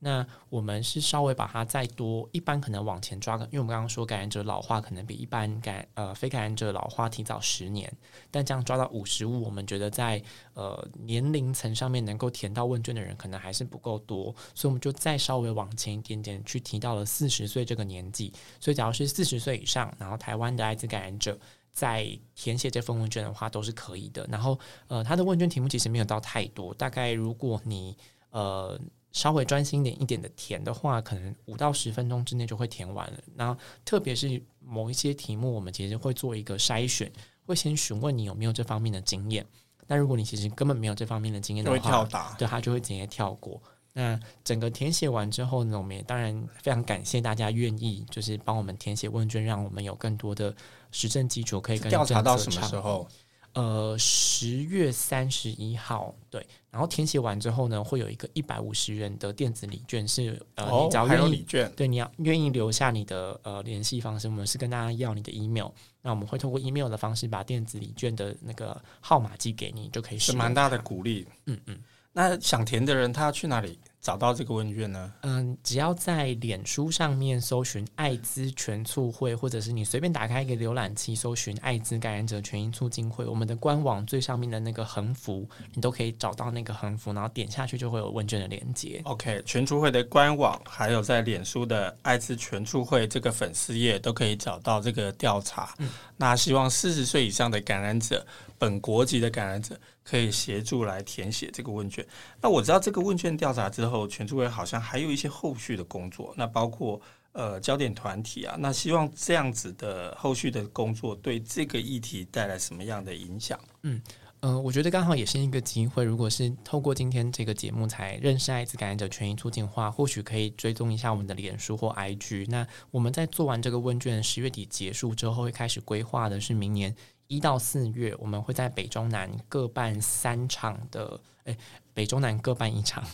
[0.00, 7.92] 那我们是稍微把它再多，一般可能往前抓个，因为我们刚刚说感染者老化可能比一般感呃非感染者老化提早十年，
[8.30, 10.22] 但这样抓到五十五，我们觉得在
[10.54, 18.32] 呃年龄层上面能够填到问卷的人可能还是不够多，所以我们就再稍微往前一点点去提到了四十岁这个年纪。
[18.60, 21.36] 所以假如是四十岁以上，然后台湾的艾滋感染者。
[21.78, 24.26] 在填写这份问卷的话，都是可以的。
[24.28, 24.58] 然后，
[24.88, 27.96] 呃，他的问卷题目其实没有到太多，大概如果你
[28.30, 28.76] 呃
[29.12, 33.18] 稍微专心点一点的填的话，可能五到十分钟之内就会填完了。
[33.36, 37.08] 然后，特别是某一些题目，我们其实会做一个筛选，
[37.46, 39.46] 会先询问你有没有这方面的经验。
[39.86, 43.62] 那如果你其实根本没有这方面的经验的话，会跳答，对，他就会直接跳过。
[43.92, 50.54] 那整个填写完之后呢，我们也当然非常感谢大家愿意就是帮我们填写问卷，让我们有更多的
[50.92, 53.08] 实证基础可以跟调查到什么时候？
[53.54, 56.46] 呃，十月三十一号，对。
[56.70, 65.70] 然后填写完之后呢，会有一个一百五十元的电子礼券，是呃，哦、你只要愿意，礼券，对，你要愿意留下你的呃联系方式，我们是跟大家要你的 email，
[66.02, 71.26] 那我们会通过 email 的方式把电子礼券的那个号码寄给你，就可以是蛮大的鼓励。
[71.46, 71.78] 嗯嗯。
[72.18, 75.12] 那想填的人，他要去哪里找到这个问卷呢？
[75.20, 89.00] 嗯，只要在脸书上面搜寻艾滋全促会，或者是你随便打开一个浏览器搜寻艾滋感染者权益促进会，我们的官网最上面的那个横幅，你都可以找到那个横幅，然后点下去就会有问卷的连接。
[89.04, 95.72] OK，全促会的官网，还有在脸书的艾滋全促会这个粉丝页都可以找到这个调查。
[95.78, 98.26] 嗯，那希望四十岁以上的感染者，
[98.58, 99.78] 本国籍的感染者。
[100.08, 102.06] 可以协助来填写这个问卷。
[102.40, 106.98] 那我知道这个问卷调查之后，全助会好像还有一些后续的工作，那包括
[107.32, 108.56] 呃焦点团体啊。
[108.58, 113.60] 那希望这样子的后续的工作对这个议题带来什么样的影响？
[113.82, 114.00] 嗯
[114.40, 116.04] 嗯、呃，我觉得刚好也是一个机会。
[116.04, 122.46] 如果是透过今天这个节目才认识艾滋感染者权益促进会，或许可以追踪一下我们的脸书或 IG。
[122.48, 126.94] 那我们在做完这个问卷，十月底结束之后，会开始规划的是明年。
[127.28, 131.56] 一到四月，我们会在北中南各办三场的，诶，
[131.92, 133.04] 北中南各办一场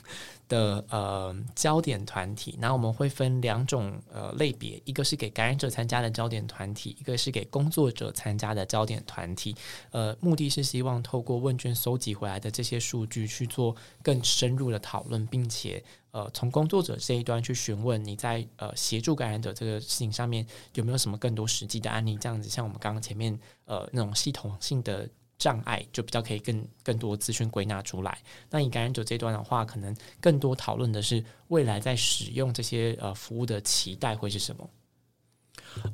[0.49, 2.57] 的呃焦点团体。
[2.61, 9.55] 那我们会分两种呃类别，一个是给感染者参加的焦点团体，一个是给工作者参加的焦点团体。
[9.91, 15.83] 呃，目的是希望透过问卷搜集回来的这些数据去做更深入的讨论，并且。
[16.12, 22.17] 呃，从工作者这一端去询问你在呃协助感染者这个事情上面有没有什么更多实际的案例？
[22.17, 25.09] 这样子，像我们刚刚前面呃那种系统性的
[25.39, 28.19] 障碍，就比较可以更更多资讯归纳出来。
[28.51, 34.69] 那以感染者这段的话，可能更多讨论的是未来在使用这些呃服务的期待会是什么？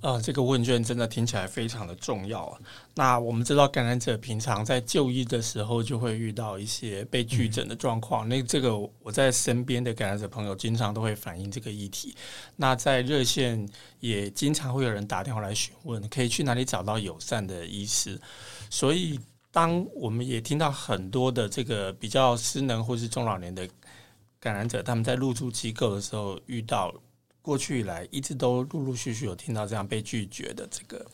[0.02, 2.58] 呃，这个问卷真的听起来非常的重要啊。
[2.94, 8.26] 那我们知道，感染者平常在就医的时候就会遇到一些被拒诊的状况。
[8.26, 12.14] 嗯、那这个我在身边的感染者朋友经常都会反映这个议题。
[12.56, 13.68] 那在热线
[14.00, 18.20] 也经常会有人打电话来询问，可以去哪里找到友善的医师。
[18.70, 19.18] 所以，
[19.50, 23.68] 当我们也听到很多的这个比较失能或是中老年的
[24.38, 26.94] 感染者，他们在入住机构的时候遇到。
[27.50, 31.04] 过去以来，一直都陆陆续续有听到这样被拒绝的这个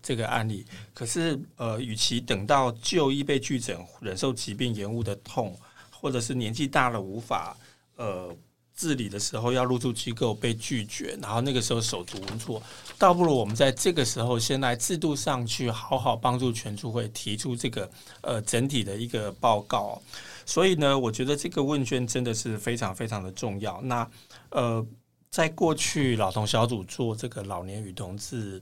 [0.00, 0.64] 这个案例。
[0.94, 5.58] 可是，呃，与其等到就医被拒诊，忍受疾病延误的痛，
[5.90, 7.56] 或者是年纪大了无法
[7.96, 8.32] 呃
[8.72, 12.62] 自理的时候，要入住机构被拒绝，然后那个时候手足无措，
[12.96, 20.00] 倒不如我们在这个时候先来制度上去好好帮助全促会提出这个呃整体的一个报告。
[20.46, 23.82] 所以呢，我觉得这个问卷真的是非常非常的重要。
[23.82, 24.08] 那
[24.50, 24.86] 呃。
[25.30, 28.60] 在过去，老同小组做这个老年与同志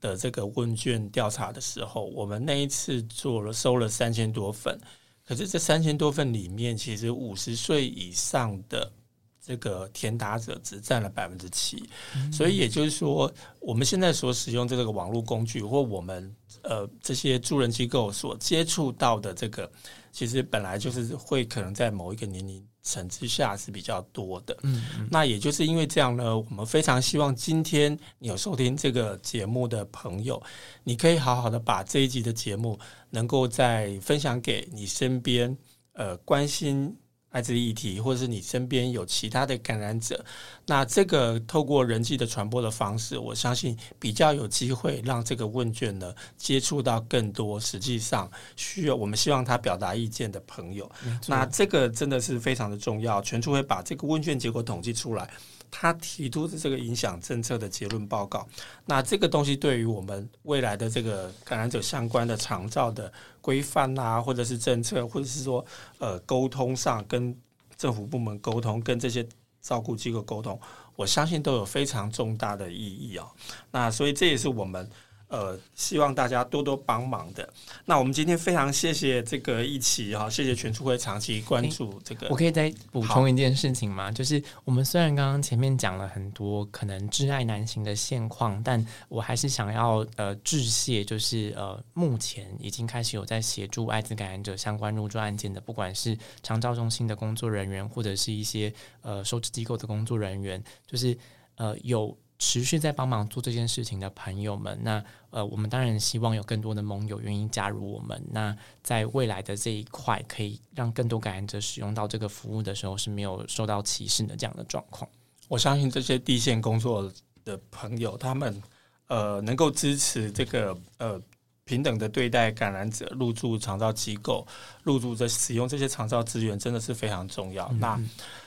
[0.00, 4.78] 的这个问卷调查的时候，我们那一次做了收了三千多份，
[5.24, 8.92] 可是这三千多份里面，其实五十岁以上的
[9.40, 11.82] 这个填答者只占了百分之七，
[12.30, 19.70] 所以也就是说，我们现在所使用这个网络工具，或我们呃这些助人机构所接触到的这个，
[20.12, 24.56] 其实本来就是会可能在某一个年龄层之下是比较多的。
[24.62, 30.40] 嗯，那也就是因为这样呢，我们非常希望今天你有收听这个节目的朋友，
[30.84, 32.78] 你可以好好的把这一集的节目
[33.10, 35.56] 能够再分享给你身边
[35.94, 36.96] 呃关心。
[37.34, 40.24] 艾滋议题，或者是你身边有其他的感染者，
[40.66, 50.88] 那这个透过人际的传播的方式，我相信比较有机会让这个问卷呢接触到更多实际上需要我们希望他表达意见的朋友。
[51.26, 55.28] 那这个真的是非常的重要，全处会把这个问卷结果统计出来。
[55.76, 58.46] 他提出的这个影响政策的结论报告，
[58.86, 65.64] 那这个东西对于我们未来的这个感染者相关的长照的规范啊，或者是政策，或者是说
[65.98, 67.36] 呃沟通上跟
[67.76, 69.26] 政府部门沟通，跟这些
[69.60, 70.56] 照顾机构沟通，
[70.94, 73.26] 我相信都有非常重大的意义啊。
[73.72, 74.88] 那所以这也是我们。
[75.34, 77.52] 呃，希望大家多多帮忙的。
[77.84, 82.28] 那我们今天非常谢谢这个一起哈，谢谢全处会长期关注这个。
[82.28, 84.12] 我可以再补充一件事情吗？
[84.12, 98.72] 就是我们虽然刚刚前面讲了很多可能挚爱难行的现况，但我还是想要呃致谢，就是呃目前已经开始有在协助艾滋感染者相关入住案件的，不管是长照中心的工作人员，或者是一些
[99.02, 101.18] 呃收治机构的工作人员，就是
[101.56, 102.16] 呃有。
[102.44, 108.22] 持续在帮忙做这件事情的朋友们，那呃，我们当然希望有更多的盟友愿意加入我们。
[108.30, 115.08] 那在未来的这一块，可以让更多感染者使用到这个服务的时候，是没有受到歧视的这样的状况。
[115.48, 117.10] 我相信这些地线工作
[117.46, 118.62] 的朋友，他们
[119.06, 121.18] 呃能够支持这个呃
[121.64, 124.46] 平等的对待感染者入住长照机构，
[124.82, 127.66] 入住这使用这些长照资源，真的是非常重要。
[127.72, 128.00] 嗯、那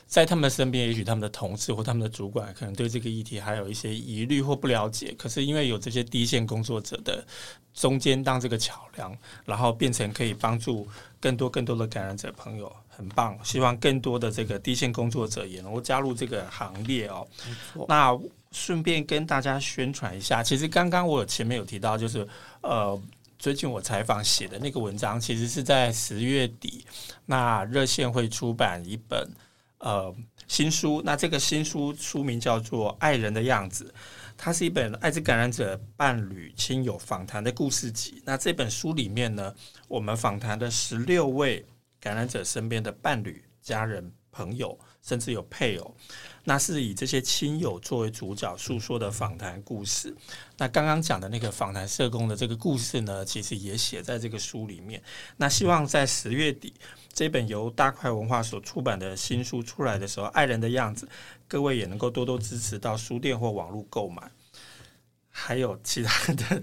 [0.08, 5.14] 在他们身边，也许他们的同事或他们的主管可能对这个议题还有一些疑虑或不了解。
[5.18, 7.26] 可是因为有这些低线工作者的
[7.74, 10.88] 中间当这个桥梁，然后变成可以帮助
[11.20, 13.38] 更多更多的感染者朋友，很棒。
[13.43, 17.28] 希望更多的这个低线工作者也能够加入这个行列哦。
[17.89, 18.18] 那
[18.53, 22.26] 顺便跟大家宣传一下，其实刚刚我前面有提到，就是
[22.62, 22.97] 呃，
[23.38, 26.86] 最近我采访写的那个文章，其实是在十月底，
[27.26, 29.30] 那热线会出版一本。
[29.80, 30.13] 呃，
[30.47, 33.86] 新书，那这个新书书名叫做《爱人的样子》，
[34.36, 38.21] 它是一本艾滋感染者伴侣亲友访谈的故事集。
[38.25, 39.53] 那这本书里面呢，
[39.88, 41.63] 我们访谈的十六位
[41.99, 45.95] 感染者身边的伴侣、家人、朋友，甚至有配偶，
[46.50, 50.16] 那是以这些亲友作为主角诉说的访谈故事。
[50.58, 55.04] 那刚刚讲的那个访谈社工的这个故事呢，其实也写在这个书里面。
[55.36, 56.74] 那希望在十月底。
[57.14, 61.06] 这本由大块文化所出版的新书出来的时候，《爱人的样子》，
[61.50, 64.22] 各位也能够多多支持到书店或网络购买。
[65.30, 66.62] 还有其他的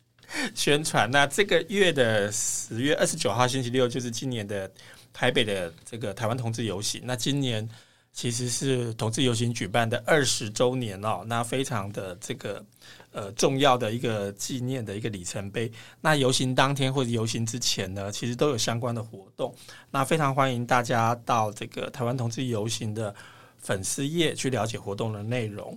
[0.54, 1.10] 宣传。
[1.10, 4.70] 那这个月的十月二十九号星期六，就是今年的
[5.12, 7.02] 台北的这个台湾同志游行。
[7.04, 7.68] 那今年
[8.16, 12.64] 其实是同志游行举办的二十周年哦，那非常的这个。
[13.12, 15.72] 呃，重要的一个纪念的一个里程碑。
[16.02, 19.54] 那游行当天或者游行之前呢，其实都有相关的活动。
[19.90, 23.14] 那非常欢迎大家到这个台湾同志游行的
[23.56, 25.74] 粉丝页去了解活动的内容。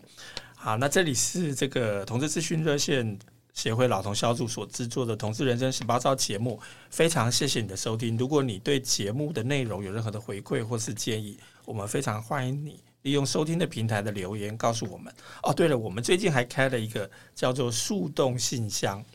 [0.53, 3.17] 好，那这里是这个同志咨询热线
[3.53, 6.59] 协会老同小组所制作的《同志人生十八招》节目。
[6.89, 8.17] 非常谢谢你的收听。
[8.17, 11.39] 如果你对节目的内容有任何的回馈或是建议，
[11.69, 12.83] 我们非常欢迎你。
[13.03, 15.13] 利用收听的平台的留言告诉我们
[15.43, 15.53] 哦。
[15.53, 19.05] 对了，我们最近还开了一个叫做“树洞信箱”。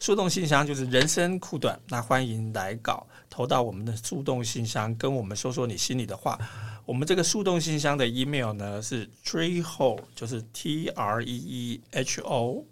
[0.00, 6.36] 树洞信箱就是人生苦短，那欢迎来稿投到我们的树洞信箱，跟我们说说你心里的话。
[6.84, 12.64] 我们这个树洞信箱的 email 呢是 treehole，就是 T R E E H O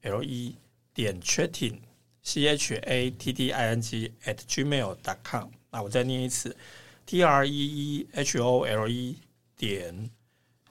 [0.00, 0.56] L E
[0.94, 1.78] 点 chatting
[2.22, 5.50] C H A T T I N G at gmail dot com。
[5.70, 6.56] 那我再念一次
[7.10, 9.16] T R E E H O L E。
[9.56, 10.08] 点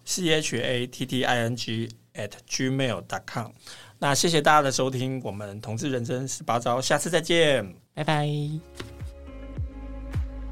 [0.06, 3.52] c h a t t i n g at gmail dot com。
[4.00, 8.28] 那谢谢大家的收听，我们同志人生十八招，下次再见，拜拜。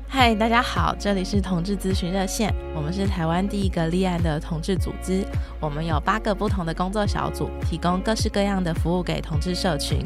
[0.09, 5.25] 嗨，大家好，这里是同志咨询热线，我们是台湾第一个立案的同志组织，
[5.61, 10.05] 我们有八个不同的工作小组，提供各式各样的服务给同志社群。